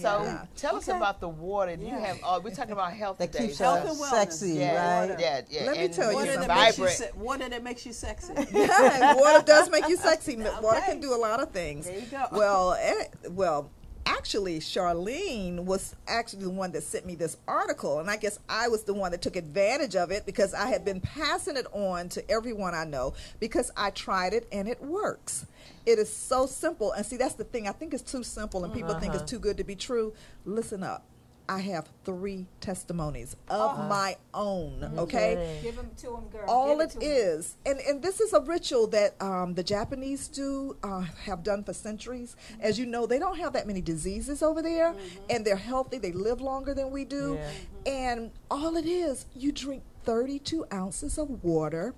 [0.00, 0.44] So Yeah.
[0.56, 1.74] tell us about the water.
[1.74, 2.18] You have.
[2.24, 3.46] Oh, we're talking about health That today.
[3.46, 4.10] keeps Tell us Health and wellness.
[4.10, 5.20] sexy, yeah, right?
[5.20, 5.64] yeah, yeah.
[5.66, 6.64] Let me tell you Water you're that, something.
[6.64, 6.98] makes you vibrant.
[6.98, 8.32] se- water that makes you sexy.
[8.52, 10.36] Yeah, water does make you sexy.
[10.36, 11.86] but Water can do a lot of things.
[11.86, 12.26] There you go.
[12.32, 13.70] Well, eh, well,
[14.06, 18.68] actually, Charlene was actually the one that sent me this article, and I guess I
[18.68, 22.08] was the one that took advantage of it because I had been passing it on
[22.10, 25.46] to everyone I know because I tried it and it works.
[25.84, 27.68] It is so simple, and see, that's the thing.
[27.68, 29.26] I think it's too simple, and people think it's uh-huh.
[29.26, 30.12] too good to be true.
[30.44, 31.04] Listen up.
[31.52, 33.88] I have three testimonies of uh-huh.
[33.88, 34.78] my own.
[34.80, 34.98] Mm-hmm.
[35.00, 36.44] Okay, Give them to him, girl.
[36.48, 37.02] all Give it to 'em.
[37.02, 41.62] is and and this is a ritual that um, the japanese do uh, have done
[41.62, 42.36] for centuries.
[42.52, 42.62] Mm-hmm.
[42.62, 45.24] As you know they don't have that many diseases over there mm-hmm.
[45.28, 47.38] and they're healthy they live longer than we do.
[47.86, 47.92] Yeah.
[47.92, 51.94] and all it is you drink 32 ounces of water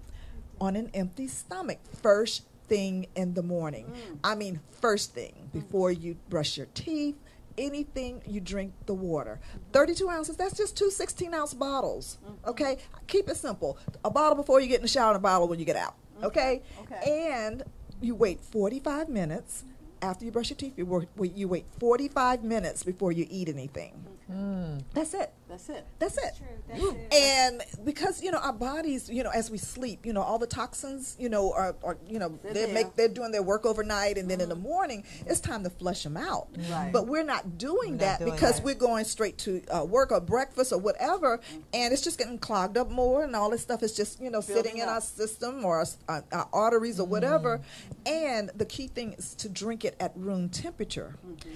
[0.60, 3.86] on an empty stomach first thing in the morning.
[3.86, 4.18] Mm.
[4.24, 7.16] I mean first thing before you brush your teeth
[7.58, 9.40] anything, you drink the water.
[9.72, 12.18] 32 ounces, that's just two 16 ounce bottles.
[12.24, 12.50] Mm-hmm.
[12.50, 12.78] Okay?
[13.06, 13.78] Keep it simple.
[14.04, 15.94] A bottle before you get in the shower and a bottle when you get out.
[16.16, 16.26] Mm-hmm.
[16.26, 16.62] Okay?
[16.82, 17.32] Okay.
[17.40, 17.62] And
[18.00, 19.62] you wait 45 minutes.
[19.62, 19.70] Mm-hmm.
[20.02, 24.04] After you brush your teeth, you, work, you wait 45 minutes before you eat anything.
[24.30, 24.82] Mm.
[24.92, 25.32] That's it.
[25.54, 25.86] That's it.
[26.00, 26.34] That's it.
[26.36, 26.46] True.
[26.68, 27.12] That's it.
[27.14, 30.48] And because you know our bodies, you know, as we sleep, you know, all the
[30.48, 32.74] toxins, you know, are, are you know, They're they there.
[32.74, 36.02] make they're doing their work overnight, and then in the morning it's time to flush
[36.02, 36.48] them out.
[36.68, 36.90] Right.
[36.92, 38.64] But we're not doing not that doing because that.
[38.64, 41.40] we're going straight to uh, work or breakfast or whatever,
[41.72, 44.40] and it's just getting clogged up more, and all this stuff is just you know
[44.40, 44.94] sitting Building in up.
[44.96, 47.60] our system or our, our, our arteries or whatever.
[48.06, 51.14] And the key thing is to drink it at room temperature.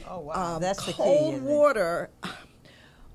[0.08, 0.54] Oh wow.
[0.54, 1.42] Um, That's the key, cold it?
[1.42, 2.10] water.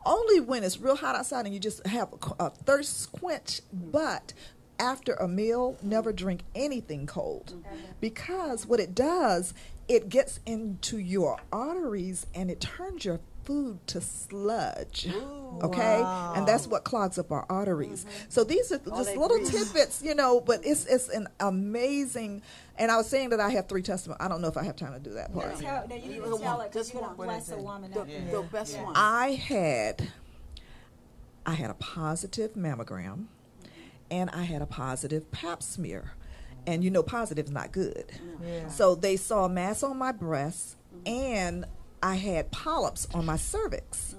[0.05, 4.33] Only when it's real hot outside and you just have a, a thirst quench, but
[4.83, 7.77] after a meal, never drink anything cold mm-hmm.
[8.01, 9.53] because what it does,
[9.87, 15.07] it gets into your arteries and it turns your food to sludge.
[15.61, 16.01] okay,
[16.35, 18.03] and that's what clogs up our arteries.
[18.03, 18.25] Mm-hmm.
[18.29, 19.51] So these are just little grease.
[19.51, 20.41] tidbits, you know.
[20.41, 22.41] But it's it's an amazing.
[22.77, 24.23] And I was saying that I have three testimonies.
[24.23, 25.59] I don't know if I have time to do that part.
[25.59, 27.15] Tell, no, you need Just to tell it because Just you're one.
[27.15, 27.91] gonna bless a woman.
[27.91, 28.31] The, out there.
[28.31, 28.93] the best one.
[28.95, 30.09] I had
[31.45, 33.25] I had a positive mammogram
[34.13, 36.13] and I had a positive pap smear.
[36.67, 38.05] And you know positive is not good.
[38.45, 38.67] Yeah.
[38.67, 41.65] So they saw a mass on my breast and
[42.01, 44.15] I had polyps on my cervix.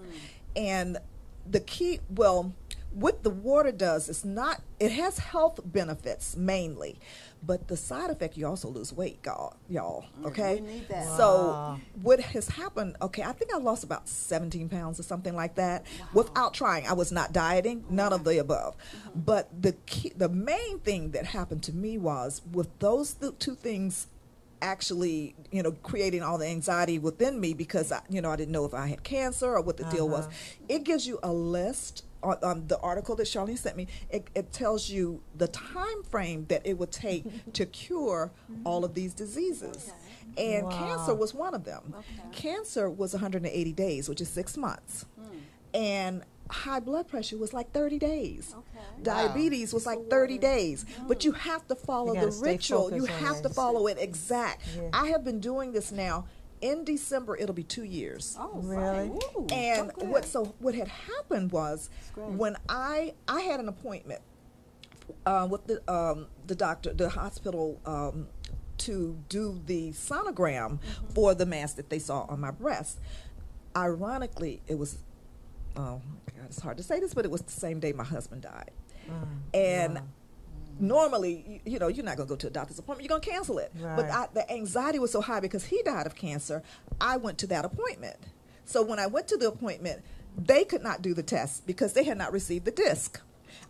[0.56, 0.98] And
[1.48, 2.52] the key well
[2.92, 6.98] what the water does is not it has health benefits mainly
[7.46, 10.60] but the side effect you also lose weight y'all y'all mm, okay?
[10.60, 11.16] We need that.
[11.16, 11.80] so Wow.
[12.02, 15.84] what has happened okay i think i lost about 17 pounds or something like that
[16.12, 16.86] without trying.
[16.86, 18.74] I was not dieting none of the above.
[18.76, 19.10] Uh-huh.
[19.14, 23.54] But the key, the main thing that happened to me was with those th- two
[23.54, 24.06] things
[24.62, 28.52] actually you know creating all the anxiety within me because I, you know i didn't
[28.52, 30.64] know if i had cancer or what the deal was uh-huh.
[30.70, 34.28] it gives you a list on, on um, the article that charlene sent me it,
[34.34, 38.32] it tells you the time frame that it would take to cure
[38.64, 39.92] all of these diseases.
[40.36, 41.94] And cancer was one of them.
[42.32, 45.06] Cancer was 180 days which is six months.
[45.18, 45.38] Hmm.
[45.74, 48.54] And high blood pressure was like 30 days.
[49.02, 50.84] Diabetes was like 30 days.
[51.06, 51.38] But you hmm.
[51.38, 52.92] have to follow the ritual.
[52.94, 54.62] You have to follow it exact.
[54.76, 54.88] Yeah.
[54.92, 56.26] i have been doing this now
[56.64, 58.36] in december it'll be two years.
[58.38, 59.10] Oh, Really?
[59.10, 59.22] right.
[59.36, 64.22] Ooh, and so what so what had happened was when i i had an appointment
[65.26, 68.26] uh, with the um, the doctor the hospital um,
[68.78, 70.78] to do the sonogram
[71.14, 72.98] for the mass that they saw on my breast.
[73.76, 74.98] Ironically it was
[75.76, 78.42] oh God, it's hard to say this but it was the same day my husband
[78.42, 78.70] died.
[79.52, 80.00] And
[80.80, 83.22] normally you, you know you're not going to go to a doctor's appointment you're going
[83.22, 83.72] to cancel it.
[83.80, 86.62] But I, the anxiety was so high because he died of cancer
[87.00, 88.16] i went to that appointment.
[88.64, 90.02] So when i went to the appointment
[90.36, 93.20] they could not do the test because they had not received the disc.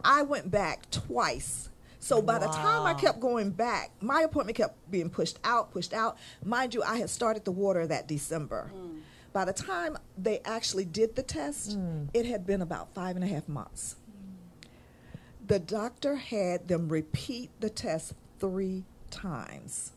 [0.03, 1.69] I went back twice.
[1.99, 5.93] So by the time i kept going back my appointment kept being pushed out pushed
[5.93, 6.17] out.
[6.45, 8.71] Mind you i had started the water that december.
[8.75, 9.01] Mm.
[9.33, 12.09] By the time they actually did the test mm.
[12.15, 13.97] it had been about five and a half months
[15.47, 19.93] the doctor had them repeat the test three times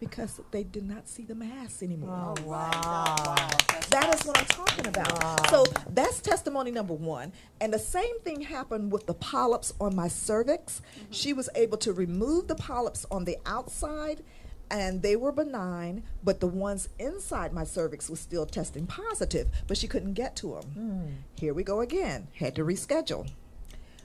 [0.00, 2.10] because they did not see the mass anymore.
[2.10, 3.48] Oh, oh wow.
[3.90, 5.48] That is what I'm talking about.
[5.48, 7.32] So that's testimony number one.
[7.60, 10.80] And the same thing happened with the polyps on my cervix.
[10.80, 11.12] Mm-hmm.
[11.12, 14.24] She was able to remove the polyps on the outside.
[14.72, 19.76] And they were benign, but the ones inside my cervix was still testing positive, but
[19.76, 20.62] she couldn't get to them.
[20.62, 21.06] Hmm.
[21.38, 22.28] Here we go again.
[22.38, 23.28] Had to reschedule.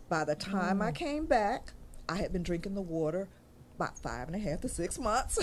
[0.10, 0.96] By the time I mm.
[0.96, 1.74] came back,
[2.08, 3.28] I had been drinking the water
[3.76, 5.38] about five and a half to six months,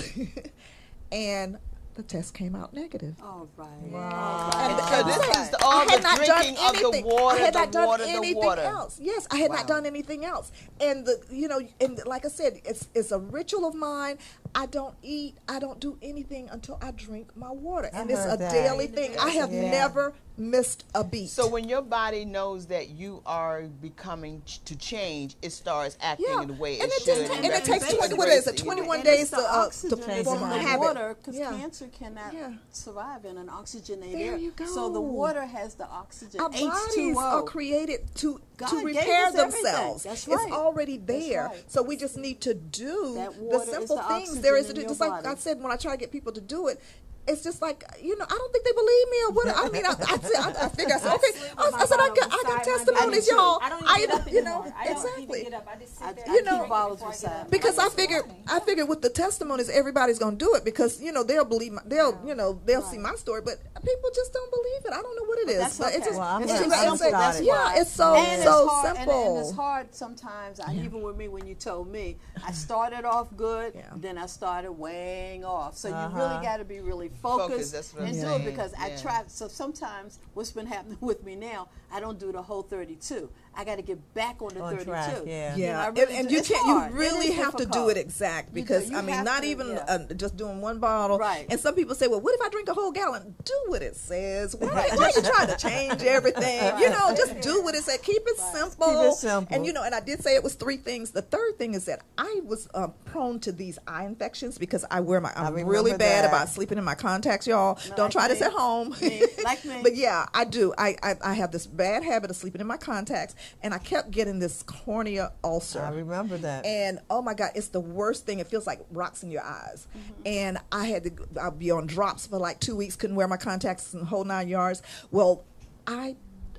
[1.12, 1.58] and
[1.94, 3.14] the test came out negative.
[3.22, 3.68] All right.
[3.68, 7.04] And So this so is all I had the not done drinking of the anything.
[7.04, 8.62] water, I had the not done water, the anything water.
[8.62, 8.98] else.
[9.00, 9.56] Yes, I had Wow.
[9.58, 10.50] not done anything else.
[10.80, 14.18] And the you know, and like I said, it's it's a ritual of mine.
[14.54, 15.36] I don't eat.
[15.48, 18.52] I don't do anything until I drink my water, and it's a that.
[18.52, 19.16] daily thing.
[19.18, 19.70] I have Yeah.
[19.70, 21.30] never missed a beat.
[21.30, 26.26] So when your body knows that you are becoming ch- to change, it starts acting
[26.28, 27.16] yeah, in the way and it, it, should.
[27.18, 28.14] just ta- and it takes twenty.
[28.14, 28.56] What is it?
[28.56, 30.60] Twenty one And days to the uh, to form the a body.
[30.60, 30.80] habit.
[30.84, 31.50] water because Yeah.
[31.56, 32.52] cancer cannot Yeah.
[32.72, 34.38] survive in an oxygenated There air.
[34.38, 36.40] you So the water has the oxygen.
[36.40, 37.16] Our bodies H2O.
[37.16, 40.04] are created to God to repair themselves.
[40.04, 41.46] That's It's already there.
[41.46, 41.70] right.
[41.70, 43.14] So we just need to do
[43.50, 44.40] the simple the things.
[44.40, 46.80] There is just like I said when I try to get people to do it.
[47.26, 49.46] It's just like you know, I don't think they believe me or what.
[49.56, 52.08] I mean, I, I, said- I, I figure I said, okay, I, I said I
[52.08, 53.34] got, I got testimonies, bed.
[53.34, 53.58] y'all.
[53.62, 54.74] I don't even get up you know, anymore.
[54.78, 55.40] I don't exactly.
[55.40, 55.68] even get up.
[55.72, 56.08] I just sit there.
[56.08, 57.50] I and keep drink it bottles I get up.
[57.50, 58.38] because I It's figured funny.
[58.48, 61.82] I figured with the testimonies everybody's gonna do it because you know they'll believe my,
[61.86, 65.16] they'll you know they'll see my story but people just don't believe it I don't
[65.16, 66.06] know what it is that's but it's okay.
[66.06, 67.20] just Well, I'm it's gonna- just I'm simple.
[67.20, 67.44] it.
[67.44, 70.60] yeah it's so and so it's hard, and- simple And, it's hard sometimes.
[70.74, 72.16] Even with me, when you told me,
[72.46, 75.76] I started off good, then I started weighing off.
[75.76, 76.16] So you Uh-huh.
[76.16, 79.22] really got to be really Focused that's and do it because I try.
[79.26, 83.30] So sometimes what's been happening with me now, I don't do the whole 32.
[83.56, 84.90] I got to get back on the On 32.
[84.90, 85.56] track, yeah.
[85.56, 86.64] You know, yeah, and, and you can't.
[86.64, 86.92] hard.
[86.92, 88.60] You really is have to do it exact You do.
[88.62, 89.84] because You I mean, not to, even yeah.
[89.88, 91.18] uh, just doing one bottle.
[91.18, 91.46] Right.
[91.48, 93.96] And some people say, "Well, what if I drink a whole gallon?" Do what it
[93.96, 94.54] says.
[94.58, 96.78] Why, why are you trying to change everything?
[96.78, 97.98] You know, just do what it says.
[98.02, 98.86] Keep it simple.
[98.86, 99.54] Keep it simple.
[99.54, 101.10] And you know, and I did say it was three things.
[101.10, 105.00] The third thing is that I was uh, prone to these eye infections because I
[105.00, 105.32] wear my.
[105.36, 106.28] I'm really bad that.
[106.28, 107.78] about sleeping in my contacts, y'all.
[107.96, 108.94] Don't like try this at home.
[109.00, 109.22] Me.
[109.44, 109.80] Like me.
[109.82, 110.72] but yeah, I do.
[110.78, 114.10] I, I I have this bad habit of sleeping in my contacts, and I kept
[114.10, 115.80] getting this cornea ulcer.
[115.80, 116.64] I remember that.
[116.64, 118.38] And oh my God, it's the worst thing.
[118.38, 119.86] It feels like rocks in your eyes.
[119.96, 120.22] Mm-hmm.
[120.26, 123.36] And I had to, I'll be on drops for like two weeks, couldn't wear my
[123.36, 124.82] contacts and whole nine yards.
[125.10, 125.44] Well,
[125.86, 126.16] I,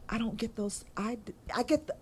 [0.08, 0.86] I don't get those.
[0.96, 1.18] I,
[1.56, 1.96] I get the,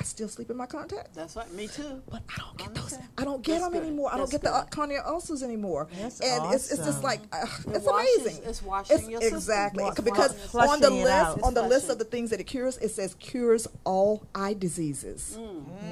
[0.00, 1.16] I still sleep in my contacts.
[1.16, 1.52] That's right.
[1.54, 2.00] Me too.
[2.08, 2.96] But I don't get those.
[3.18, 3.82] I don't get That's them good.
[3.82, 4.10] anymore.
[4.12, 4.54] I don't get the good.
[4.54, 5.88] uh, cornea ulcers anymore.
[6.00, 8.42] That's and it's, it's just like uh, It it's washes- amazing.
[8.44, 9.36] it's washing your system.
[9.38, 12.38] exactly It's because flushing on the list on the It's list of the things that
[12.38, 15.36] it cures, it says cures all eye diseases.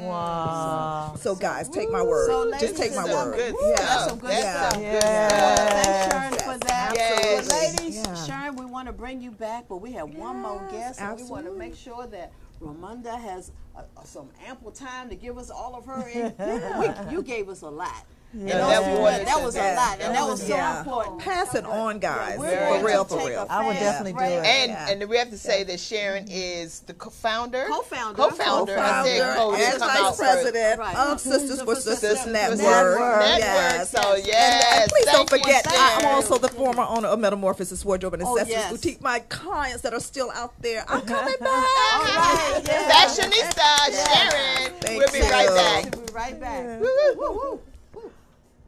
[0.03, 1.15] wow.
[1.19, 2.27] So guys, take my word.
[2.29, 3.35] So, Just take my word.
[3.37, 3.79] Good Woo, stuff.
[3.89, 4.73] that's some good That's stuff.
[4.73, 5.29] some good Yeah.
[5.55, 5.83] stuff.
[5.85, 6.93] Thanks, Sharon, for that.
[6.95, 7.49] Yes.
[7.51, 8.15] Well, ladies, Yeah.
[8.25, 11.25] Sharon, we want to bring you back, but we have one more guest, and we
[11.25, 15.51] want to make sure that Ramunda has uh, uh, some ample time to give us
[15.51, 16.33] all of her.
[17.09, 18.05] We, you gave us a lot.
[18.33, 20.41] And Yeah, those that few was- that was a that- lot, and that that was-
[20.41, 20.79] was so yeah.
[20.81, 21.19] important.
[21.21, 22.39] Pass it on, guys.
[22.39, 23.43] We're Very going For real, for real.
[23.43, 24.45] a I would definitely do it.
[24.45, 24.89] And Yeah.
[24.89, 26.35] and we have to say that Sharon mm-hmm.
[26.35, 28.15] is the co-founder, Co-founder.
[28.23, 28.79] co-founder.
[28.79, 29.55] I said Founder co.
[29.55, 30.19] and come out vice first.
[30.21, 30.97] president Right.
[30.97, 31.31] of mm-hmm.
[31.31, 32.61] Sisters for Sisters Sisters for Network.
[32.61, 33.39] Network.
[33.39, 33.91] Yes.
[33.91, 37.19] So And, yes, and please don't thank you, forget, I'm also the former owner of
[37.19, 38.71] Metamorphosis Wardrobe and Oh, Accessories yes.
[38.71, 39.01] Boutique.
[39.01, 41.49] My clients that are still out there, I'm coming back.
[41.49, 42.91] All right, yeah.
[42.91, 44.73] Fashionista Sharon.
[44.81, 45.31] Thank we'll be you.
[45.31, 45.95] right back.
[45.97, 46.81] We'll be right back.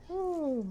[0.08, 0.62] Hmm.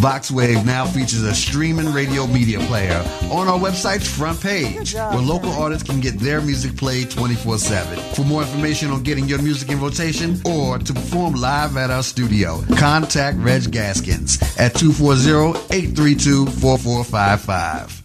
[0.00, 2.98] VoxWave now features a streaming radio media player
[3.30, 5.62] on our website's front page, job, where local Sharon.
[5.64, 8.14] artists can get their music played 24 7.
[8.14, 12.02] For more information on getting your music in rotation or to perform live at our
[12.02, 17.99] studio, contact Reg Gaskins at 240 832 4455.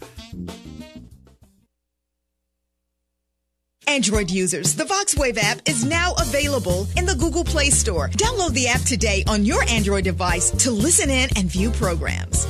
[3.88, 8.10] Android users, the VoxWave app is now available in the Google Play Store.
[8.10, 12.46] Download the app today on your Android device to listen in and view programs.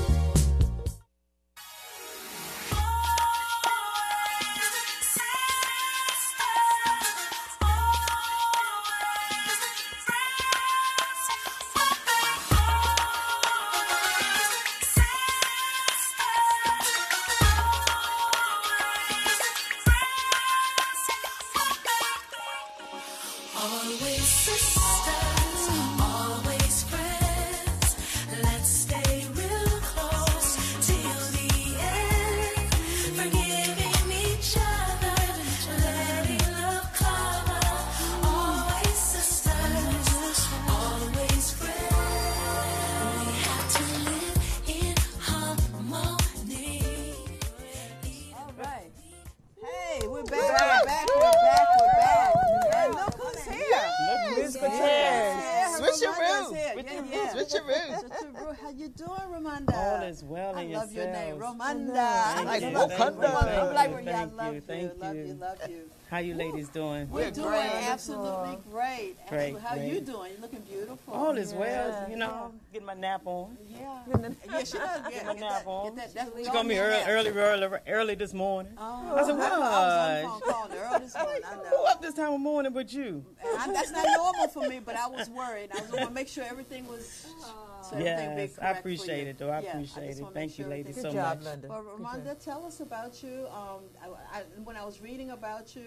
[61.59, 61.91] Your name, yourselves.
[61.91, 62.33] Ramanda.
[62.35, 62.97] Thank I love you.
[62.97, 63.59] Wakanda.
[63.59, 65.33] I'm like, yeah, I Thank love you, you, thank love you, you.
[65.33, 65.89] love you.
[66.09, 67.09] How you ladies doing?
[67.09, 67.87] We're doing great.
[67.89, 69.15] absolutely great.
[69.27, 69.61] Great, Absolutely.
[69.61, 70.31] How you doing?
[70.33, 71.13] You're looking beautiful.
[71.13, 72.07] All is well.
[72.09, 73.57] You know, um, getting my nap on.
[73.67, 74.01] Yeah.
[74.47, 75.01] yeah, she does.
[75.09, 75.95] Get, my get nap that, on.
[75.95, 76.27] get that.
[76.37, 78.71] She called me early, early, early, early this morning.
[78.77, 81.41] Oh, I said, I was on the phone calling early this morning.
[81.43, 83.25] I Who up this time of morning but you?
[83.57, 85.69] I, that's not normal for me, but I was worried.
[85.75, 87.27] I was going to make sure everything was.
[87.45, 89.49] Uh, So Yes, I correct for appreciate it, though.
[89.49, 90.23] I Yeah, appreciate just it.
[90.23, 91.45] Thank make you, sure ladies, everything- Good so job, much.
[91.45, 91.67] Linda.
[91.67, 93.47] Well, Good Ramonda, tell us about you.
[93.47, 95.85] Um, I, I, when I was reading about you,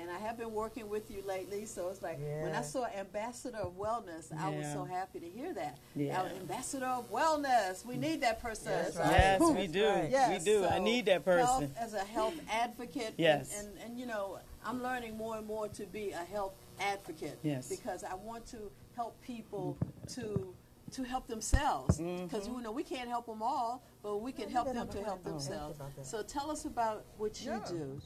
[0.00, 3.56] and I have been working with you lately, so it's like when I saw Ambassador
[3.58, 5.76] of Wellness, I was so happy to hear that.
[5.96, 6.20] Yeah.
[6.20, 8.70] Our Ambassador of Wellness, we need that person.
[8.70, 9.10] That's So- right.
[9.10, 9.86] Yes, we do.
[9.88, 10.08] right.
[10.08, 10.64] Yes, We do.
[10.66, 11.74] I need that Health person.
[11.76, 13.14] as a health advocate.
[13.16, 13.58] Yes.
[13.58, 17.36] And, and, and, you know, I'm learning more and more to be a health advocate.
[17.42, 17.68] Yes.
[17.68, 19.76] Because I want to help people
[20.14, 20.54] to
[20.90, 21.98] to help themselves.
[21.98, 22.56] Because Mm-hmm.
[22.56, 25.78] you know we can't help them all, but we can help them to help themselves.
[26.02, 28.00] So tell us about what you do.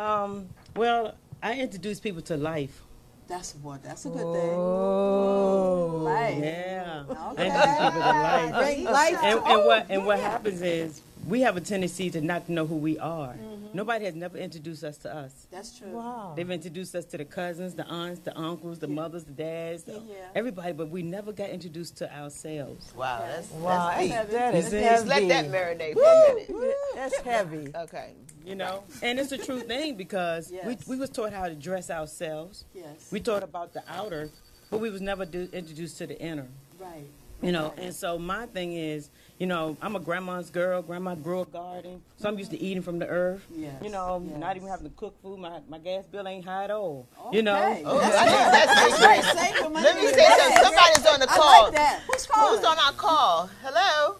[0.00, 2.82] Um, well, I introduce people to life.
[3.26, 3.82] That's what.
[3.82, 4.54] That's a good thing.
[4.56, 6.38] Oh, life.
[6.42, 7.04] Yeah.
[7.32, 7.50] Okay.
[7.50, 8.92] I introduce people to life.
[8.92, 12.66] Life And, and what and what happens is we have a tendency to not know
[12.66, 13.34] who we are.
[13.34, 13.57] Mm-hmm.
[13.68, 13.76] Mm-hmm.
[13.76, 15.46] Nobody has never introduced us to us.
[15.50, 15.88] That's true.
[15.88, 16.32] Wow.
[16.36, 19.94] They've introduced us to the cousins, the aunts, the uncles, the mothers, the dads, the-
[20.08, 20.14] Yeah.
[20.34, 22.92] everybody, but we never got introduced to ourselves.
[22.96, 24.10] Wow, that's, Wow, that's deep.
[24.12, 24.32] heavy.
[24.32, 24.80] that is You see?
[24.84, 26.74] Just let that marinate for a minute.
[26.94, 27.72] That's heavy.
[27.76, 28.12] Okay.
[28.44, 30.86] You know, and it's a true thing because we, Yes.
[30.88, 32.64] we was taught how to dress ourselves.
[32.74, 33.08] Yes.
[33.12, 34.30] We taught about the outer,
[34.70, 36.46] but we was never do, introduced to the inner.
[36.80, 37.04] right.
[37.42, 40.82] You know, and so my thing is, you know, I'm a grandma's girl.
[40.82, 43.46] Grandma grew a garden, so I'm used to eating from the earth.
[43.54, 44.38] Yes, You know, yes.
[44.40, 45.38] not even having to cook food.
[45.38, 47.06] My my gas bill ain't high at all.
[47.32, 47.54] You know.
[47.56, 47.82] Okay.
[47.86, 48.12] Oh, I think
[48.52, 49.38] that's Right, big.
[49.46, 50.38] save your money Let me say gas.
[50.40, 50.64] something.
[50.64, 51.62] Somebody's on the I call.
[51.64, 52.02] like that.
[52.10, 52.56] Who's calling?
[52.56, 53.50] Who's on our call?
[53.62, 54.16] Hello?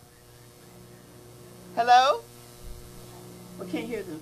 [1.74, 2.20] Hello?
[3.60, 4.20] We can't hear them.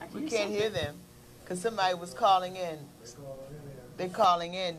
[0.00, 0.60] I We hear can't something.
[0.60, 0.96] hear them
[1.42, 2.78] because somebody was calling in.
[3.96, 4.76] They're calling in.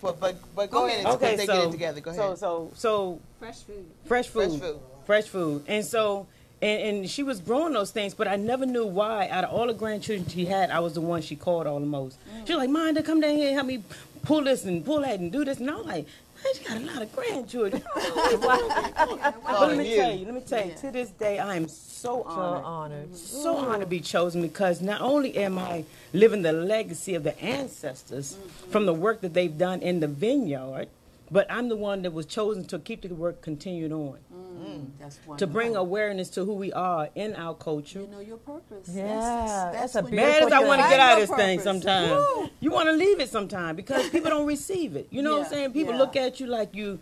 [0.00, 2.00] For, but but go ahead and Okay, they so get it together.
[2.00, 3.84] Go so so so Fresh food.
[4.06, 4.80] fresh food, Fresh food.
[5.10, 6.28] Fresh food, and so.
[6.62, 9.28] And, and she was growing those things, but I never knew why.
[9.28, 11.86] Out of all the grandchildren she had, I was the one she called all the
[11.86, 12.18] most.
[12.18, 12.46] Mm.
[12.46, 13.82] She was like, Minda, come down here and help me
[14.24, 16.06] pull this and pull that and do this." And I was like,
[16.44, 20.66] "Man, she got a lot of grandchildren." but let me tell you, let me tell
[20.66, 22.36] you, to this day, I am so honored.
[22.36, 22.64] So honored.
[22.64, 23.16] honored.
[23.16, 23.62] so mm.
[23.62, 28.34] honored to be chosen because not only am I living the legacy of the ancestors
[28.34, 28.70] mm-hmm.
[28.70, 30.88] from the work that they've done in the vineyard,
[31.30, 35.18] but I'm the one that was chosen to keep the work continued on, mm, That's
[35.36, 38.00] to bring awareness to who we are in our culture.
[38.00, 38.88] You know your purpose.
[38.92, 41.60] Yeah, that's a when you Bad as I want to get out of this thing
[41.60, 42.50] sometimes, Woo.
[42.58, 45.06] you want to leave it sometime because people don't receive it.
[45.10, 45.72] You know what I'm saying?
[45.72, 46.00] People yeah.
[46.00, 46.98] look at you like you,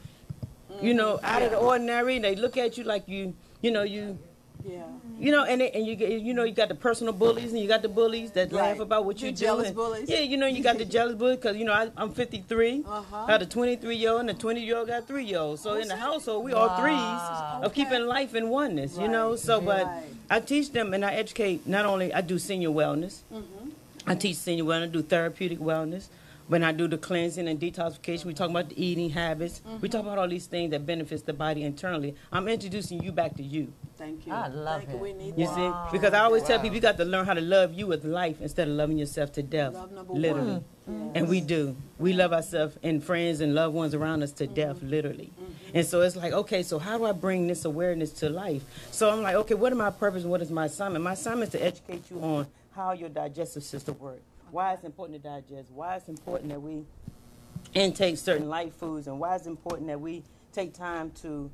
[0.82, 1.66] you know, out of the mm-hmm.
[1.66, 2.16] ordinary.
[2.16, 4.18] And They look at you like you, you know, you
[4.64, 4.82] Yeah.
[5.18, 7.82] You know, and and you you know you got the personal bullies and you got
[7.82, 9.36] the bullies that laugh about what The you do.
[9.36, 10.08] jealous bullies.
[10.08, 12.84] Yeah, you know you got the jealous bullies because you know I, I'm 53.
[12.86, 13.16] Uh-huh.
[13.16, 15.62] I got a 23 year old and a 20 year old got three year olds.
[15.62, 18.96] So in the household we all threes of keeping life in oneness.
[18.98, 19.38] You know, Right.
[19.40, 20.04] so but Right.
[20.30, 21.66] I teach them and I educate.
[21.66, 23.70] Not only I do senior wellness, Mm-hmm.
[24.06, 26.06] I teach senior wellness, I do therapeutic wellness.
[26.48, 29.60] When I do the cleansing and detoxification, we talk about the eating habits.
[29.60, 29.80] Mm-hmm.
[29.80, 32.14] We talk about all these things that benefits the body internally.
[32.32, 33.70] I'm introducing you back to you.
[33.98, 34.32] Thank you.
[34.32, 34.96] I love Thank You.
[34.96, 35.00] it.
[35.02, 35.54] We need You that.
[35.90, 38.02] see, because I always tell people you got to learn how to love you with
[38.04, 40.52] life instead of loving yourself to death, Love number literally.
[40.52, 40.64] one.
[40.88, 41.12] Yes.
[41.16, 41.76] And we do.
[41.98, 45.30] We love ourselves and friends and loved ones around us to death, literally.
[45.74, 48.62] And so it's like, okay, so how do I bring this awareness to life?
[48.90, 51.04] So I'm like, okay, what are my purpose and what is my assignment?
[51.04, 55.22] My assignment is to educate you on how your digestive system works, why it's important
[55.22, 56.84] to digest, why it's important that we
[57.74, 60.22] intake certain light foods, and why it's important that we
[60.52, 61.50] take time to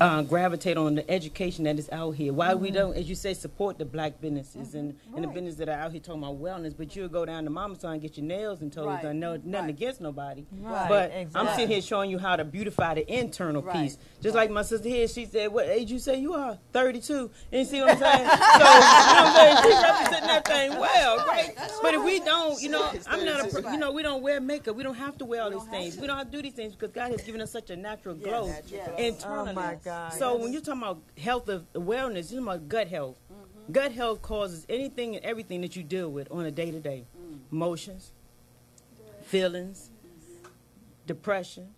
[0.00, 2.32] uh, gravitate on the education that is out here.
[2.32, 5.68] Why we don't, as you say, support the black businesses and, and the businesses that
[5.68, 8.26] are out here talking about wellness, but you'll go down to Mama's and get your
[8.26, 9.02] nails and toes Right.
[9.02, 9.20] done.
[9.20, 9.68] No, nothing Right.
[9.70, 10.44] against nobody.
[10.60, 13.84] Right, But I'm sitting here showing you how to beautify the internal Right.
[13.84, 13.98] piece.
[14.26, 16.58] Just like my sister here, she said, "What age you say you are?
[16.72, 18.28] 32." And you see what I'm saying?
[18.28, 19.56] so you know what I'm saying?
[19.62, 21.54] She's representing that thing well, right?
[21.80, 24.74] But if we don't, you know, I'm not a, you know, we don't wear makeup.
[24.74, 25.96] We don't have to wear all these things.
[25.96, 28.16] We don't have to do these things because God has given us such a natural
[28.16, 28.52] glow
[28.98, 29.50] internally.
[29.50, 30.12] Oh, my God.
[30.14, 33.20] So when you're talking about health of wellness, you're talking about gut health.
[33.70, 37.06] Gut health causes anything and everything that you deal with on a day to day,
[37.52, 38.10] emotions,
[39.22, 39.90] feelings,
[41.06, 41.68] depression,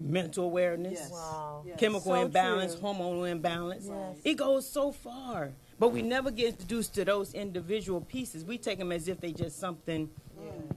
[0.00, 1.10] mental awareness Yes.
[1.10, 1.62] Wow.
[1.66, 1.78] Yes.
[1.78, 2.82] chemical So imbalance, true.
[2.88, 3.86] hormonal imbalance.
[3.88, 4.16] Yes.
[4.24, 5.52] It goes so far.
[5.78, 8.44] But we never get introduced to those individual pieces.
[8.44, 10.08] We take them as if they just something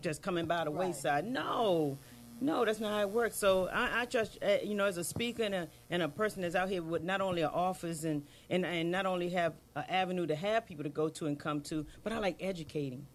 [0.01, 1.25] just coming by the wayside.
[1.25, 1.97] No.
[2.41, 3.35] No, that's not how it works.
[3.35, 6.41] So I, I trust, uh, you know, as a speaker and a, and a person
[6.41, 9.83] that's out here with not only an office and, and, and not only have an
[9.89, 13.05] avenue to have people to go to and come to, but I like educating.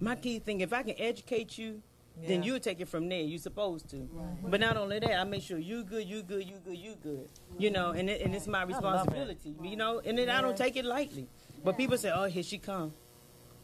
[0.00, 1.82] My key thing, if I can educate you,
[2.26, 3.20] then you'll take it from there.
[3.20, 4.08] You're supposed to.
[4.42, 7.28] But not only that, I make sure you good, you good, you good, you good.
[7.58, 8.74] You know, and it, and it's my love it.
[8.74, 9.54] responsibility.
[9.62, 11.28] You know, and then I don't take it lightly.
[11.64, 12.92] But people say, "Oh, here she come,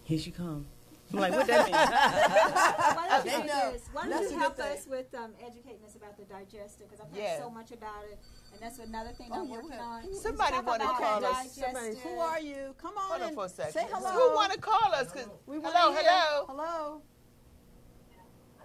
[0.05, 0.67] here she come."
[1.13, 1.75] I'm like, what that mean?
[2.97, 3.73] Why don't you do know.
[3.73, 3.83] this?
[3.93, 4.67] Why don't you good help thing.
[4.79, 6.89] us with um, educating us about the digestive?
[6.91, 7.39] Because I've heard Yeah.
[7.39, 8.19] so much about it,
[8.53, 9.79] and that's another thing Oh, I'm working okay.
[9.81, 10.15] on.
[10.15, 11.53] Somebody talk wanna call the us.
[11.55, 12.11] Somebody, digestive.
[12.11, 12.75] who are you?
[12.79, 13.73] Come on Hold on for a second.
[13.75, 14.11] say hello.
[14.11, 15.13] Who want to call us?
[15.13, 16.47] 'Cause- We wanna hello, hello.
[16.49, 17.03] Hello.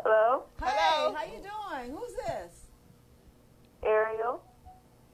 [0.04, 1.14] Hello, Hey, Hello.
[1.14, 1.98] how you doing?
[1.98, 2.52] Who's this?
[3.84, 4.42] Ariel.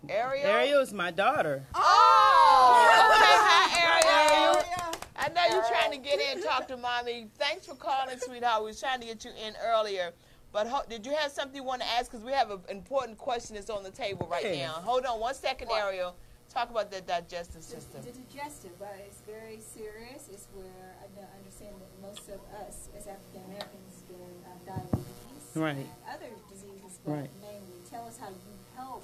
[0.07, 0.45] Ariel.
[0.47, 1.65] Ariel's my daughter.
[1.73, 1.81] Oh,
[3.15, 3.35] okay.
[3.41, 4.55] Hi, Ariel.
[4.57, 4.91] Ariel.
[5.17, 7.27] I know you're trying to to get in and talk to mommy.
[7.39, 8.61] Thanks for calling, sweetheart.
[8.61, 10.11] We was trying to get you in earlier.
[10.51, 12.11] But ho- did you have something you want to ask?
[12.11, 14.67] Because we have an important question that's on the table right Yeah.
[14.67, 14.73] now.
[14.85, 16.15] Hold on one second, Ariel.
[16.49, 18.01] Talk about the digestive system.
[18.03, 20.29] The digestive, but it's very serious.
[20.31, 24.15] It's where I don't understand that most of us as African Americans get
[24.47, 25.87] uh, diabetes Right.
[26.07, 27.29] other diseases, but Right.
[27.41, 28.35] mainly tell us how you
[28.75, 29.03] help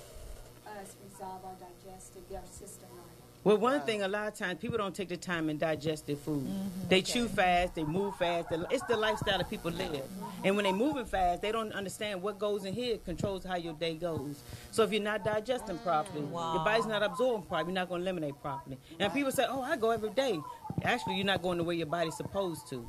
[0.68, 3.22] us resolve our digestive our system right.
[3.44, 6.16] Well, one thing, a lot of times people don't take the time and digest their
[6.16, 6.44] food.
[6.44, 6.90] Mm-hmm.
[6.90, 8.50] They chew fast, they move fast.
[8.70, 9.90] It's the lifestyle that people live.
[9.90, 10.46] Mm-hmm.
[10.46, 13.74] And when they're moving fast, they don't understand what goes in here controls how your
[13.74, 14.44] day goes.
[14.70, 15.84] So if you're not digesting ah.
[15.84, 18.78] properly, your body's not absorbing properly, you're not going to eliminate properly.
[19.00, 20.40] And people say, "Oh, I go every day."
[20.84, 22.88] Actually, you're not going the way your body's supposed to.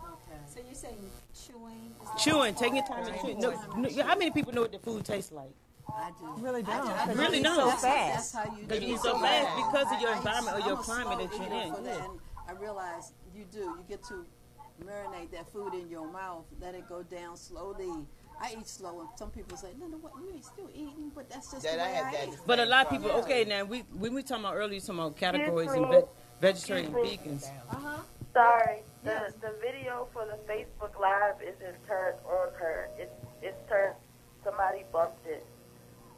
[0.75, 1.95] So you're saying chewing?
[2.17, 3.35] Is Chewing, taking your time to chew.
[3.39, 5.51] No, no, how many people know what the food tastes like?
[5.89, 6.43] I do.
[6.43, 6.89] Really don't.
[6.89, 7.19] I do.
[7.21, 7.55] Really I don't.
[7.57, 7.61] do.
[7.61, 8.33] So That's- fast.
[8.33, 8.97] That's how you Because do you it.
[8.97, 11.47] eat so fast because of your I- I- environment or your I'm climate that you're
[11.61, 11.75] in.
[11.87, 13.59] And I realize you do.
[13.61, 14.25] You get to
[14.85, 18.07] marinate that food in your mouth, let it go down slowly.
[18.41, 20.13] I eat slow, and some people say, "No, no, what?
[20.21, 22.39] You ain't still eating?" But that's just That the I way had I that eat.
[22.47, 25.17] But a lot of people, okay, now we when we talking about earlier, talking about
[25.17, 26.03] categories and ve-
[26.41, 27.45] vegetarian, vegans.
[27.71, 27.99] Uh-huh.
[28.33, 32.89] Sorry, the the video for the Facebook Live isn't turned on her.
[32.99, 33.95] It's it's turned.
[34.45, 35.47] Somebody bumped it,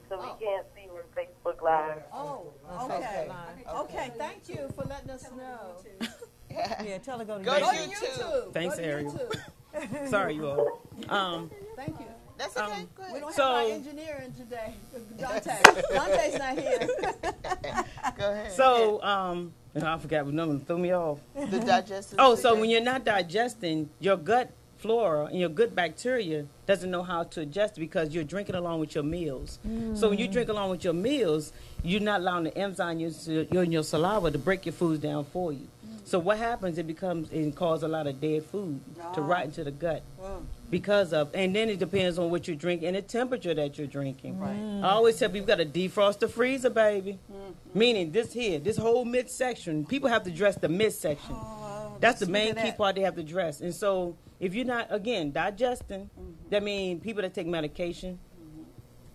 [0.09, 0.37] so we Oh.
[0.41, 2.03] can't see her Facebook Live.
[2.13, 2.53] Oh,
[2.85, 3.29] okay.
[3.75, 5.77] Okay, thank you for letting us know.
[6.85, 7.91] Yeah, tell her go to Go to Go to YouTube.
[7.91, 8.19] YouTube.
[8.47, 8.53] YouTube.
[8.53, 9.31] Thanks, Go to Ariel.
[9.75, 10.09] YouTube.
[10.09, 10.81] Sorry, you all.
[11.09, 12.07] Um, Thank you.
[12.39, 12.73] That's okay.
[12.83, 14.75] Um, Go We don't have So- our engineer in today,
[15.19, 15.57] Dante.
[15.91, 16.89] Dante's not here.
[18.17, 18.53] Go ahead.
[18.53, 21.19] so, um, and I forgot what number threw me off.
[21.35, 22.19] the digestive.
[22.19, 24.51] Oh, so when you're not digesting, your gut
[24.85, 28.95] flora and your good bacteria doesn't know how to adjust because you're drinking along with
[28.95, 29.59] your meals.
[29.63, 29.97] Hmm.
[29.97, 31.53] So when you drink along with your meals,
[31.83, 35.25] you're not allowing the enzyme in your, in your saliva to break your foods down
[35.25, 35.67] for you.
[36.05, 36.77] So what happens?
[36.79, 38.81] It becomes it causes a lot of dead food
[39.15, 39.27] to Ah.
[39.27, 40.43] rot into the gut Oh.
[40.71, 43.87] because of, and then it depends on what you drink and the temperature that you're
[43.87, 44.39] drinking.
[44.39, 44.57] Right.
[44.83, 47.19] I always tell people you got to defrost the freezer, baby.
[47.33, 47.79] Mm-hmm.
[47.79, 51.35] Meaning this here, this whole midsection, people have to dress the midsection.
[51.37, 53.61] Oh, That's the main key part they have to dress.
[53.63, 56.51] And so if you're not again digesting, Mm-hmm.
[56.51, 58.19] that means people that take medication,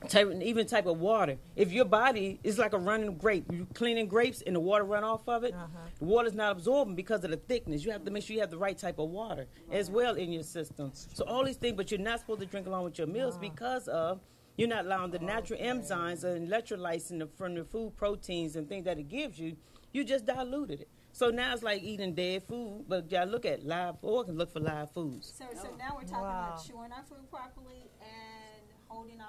[0.07, 1.37] type, even type of water.
[1.55, 5.03] If your body is like a running grape, you're cleaning grapes and the water run
[5.03, 5.67] off of it, uh-huh.
[5.99, 7.83] the water's not absorbing because of the thickness.
[7.83, 10.31] You have to make sure you have the right type of water as well in
[10.31, 10.91] your system.
[10.93, 13.49] So all these things, but you're not supposed to drink along with your meals uh-huh.
[13.49, 14.19] because of
[14.57, 18.55] you're not allowing the oh, natural enzymes and electrolytes in the, from the food proteins
[18.55, 19.55] and things that it gives you.
[19.93, 20.89] You just diluted it.
[21.11, 24.51] So now it's like eating dead food, but y'all look at live oh, organs, look
[24.51, 25.33] for live foods.
[25.37, 26.47] So, so now we're talking Wow.
[26.53, 27.98] about chewing our food properly and holding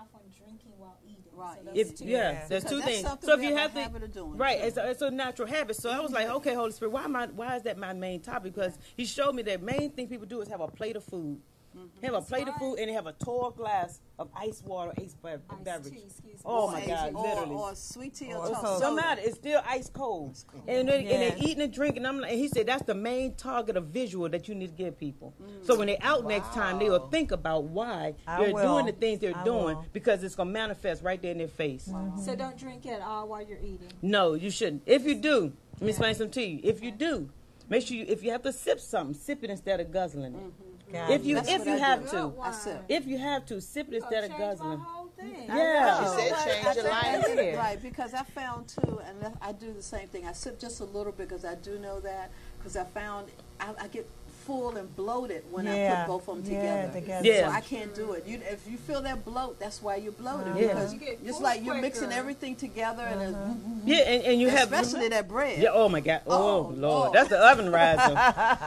[0.01, 1.17] off on drinking while eating.
[1.33, 1.59] Right.
[1.59, 2.49] So those If two yeah, things.
[2.49, 3.07] there's two things.
[3.23, 4.67] So if you have have a to, habit of doing, right, too.
[4.67, 5.77] it's a, it's a natural habit.
[5.77, 6.37] So I was like, mm-hmm.
[6.37, 7.27] okay, Holy Spirit, why am I?
[7.27, 8.55] Why is that my main topic?
[8.55, 11.41] Because He showed me that main thing people do is have a plate of food,
[11.77, 12.05] Mm-hmm.
[12.05, 15.15] have a plate of food, and they have a tall glass of ice water, ice
[15.15, 15.95] be- Iced beverage.
[15.95, 16.41] tea, excuse me.
[16.45, 17.55] Oh my a- God, or, literally.
[17.55, 18.83] Or sweet tea or, oh, Or toast.
[18.83, 20.37] No matter, it's still ice cold.
[20.67, 21.31] And, they, and Yeah.
[21.31, 22.05] they eating and drinking.
[22.07, 24.73] I'm like, and he said that's the main target of visual that you need to
[24.85, 25.33] give people.
[25.41, 25.65] Mm.
[25.65, 28.63] So when they're out next time, they will think about why I they're will.
[28.63, 29.85] doing the things they're I doing will.
[29.93, 31.87] because it's gonna manifest right there in their face.
[31.89, 32.21] Mm-hmm.
[32.21, 33.93] So don't drink at all while you're eating.
[34.03, 34.83] No, you shouldn't.
[34.87, 36.61] If you do, let me explain something to you.
[36.65, 37.31] If you do,
[37.69, 40.39] make sure you, if you have to sip something, sip it instead of guzzling it.
[40.41, 40.70] Mm-hmm.
[40.93, 42.33] Got If you if you I have do.
[42.35, 42.85] to, sip.
[42.89, 44.79] if you have to, sip it oh, instead of Changed my guzzling.
[44.79, 45.45] whole thing.
[45.47, 46.01] Yeah.
[46.17, 47.25] She said change I your life.
[47.55, 50.27] I Right, because I found too, and I do the same thing.
[50.27, 53.29] I sip just a little bit because I do know that because I found
[53.61, 54.09] I, I get
[54.47, 57.01] full and bloated when I put both of them Yeah, together.
[57.01, 57.27] together.
[57.29, 57.49] Yeah.
[57.51, 58.27] So I can't do it.
[58.27, 60.69] You, if you feel that bloat, that's why you're bloated Yeah.
[60.69, 62.19] because You it's like you're mixing quicker.
[62.19, 63.55] everything together and it's, uh-huh.
[63.85, 65.61] Yeah, and, and you have especially that bread.
[65.63, 66.23] Yeah, oh my God.
[66.27, 67.09] Oh, Oh, Lord.
[67.11, 67.13] oh.
[67.13, 68.01] That's the oven riser.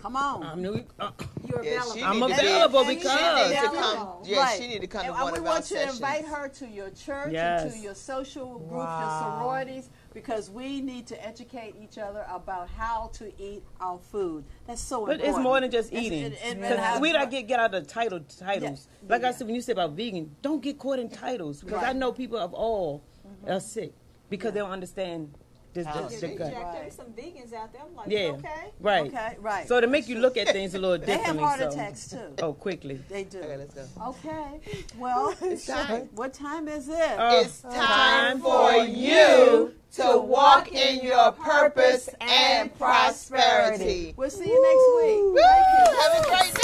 [0.00, 0.42] come on.
[0.42, 0.84] I'm new.
[0.98, 1.10] Uh,
[1.48, 1.92] You're Yeah, available.
[1.94, 4.08] she I'm need to be- available And because She need to come.
[4.24, 4.60] Yeah, Right.
[4.60, 6.00] she need to come And to one we of our want you to sessions.
[6.00, 7.62] invite her to your church Yes.
[7.64, 9.00] and to your social group, Wow.
[9.00, 14.44] your sororities, because we need to educate each other about how to eat our food.
[14.66, 15.36] That's so But important.
[15.36, 16.32] it's more than just eating.
[16.32, 18.88] it- it- Because it we don't get get out of the title titles.
[19.02, 19.08] Yeah.
[19.10, 21.92] Like I said, when you say about vegan, don't get caught in titles because I
[21.92, 23.50] know people of all mm-hmm.
[23.52, 23.92] are sick
[24.28, 25.34] because they don't understand
[25.74, 25.86] this.
[25.86, 26.38] How this the eat.
[26.38, 26.52] gut.
[26.52, 27.82] Jack, there's some vegans out there.
[27.88, 28.72] I'm like, Yeah, okay.
[28.80, 29.06] right.
[29.06, 29.68] Okay, right.
[29.68, 31.44] So to make you look at things a little they have differently.
[31.44, 31.68] heart so.
[31.68, 32.34] attacks too.
[32.42, 33.00] Oh, quickly.
[33.08, 33.38] They do.
[33.38, 33.86] Okay, let's go.
[34.08, 34.60] Okay.
[34.98, 35.34] Well,
[35.66, 36.08] time.
[36.14, 37.12] what time is it?
[37.18, 44.14] Oh, It's time for you to walk in your purpose and prosperity.
[44.16, 45.34] we'll see you next week.
[45.34, 45.96] Woo!
[46.00, 46.54] Have a great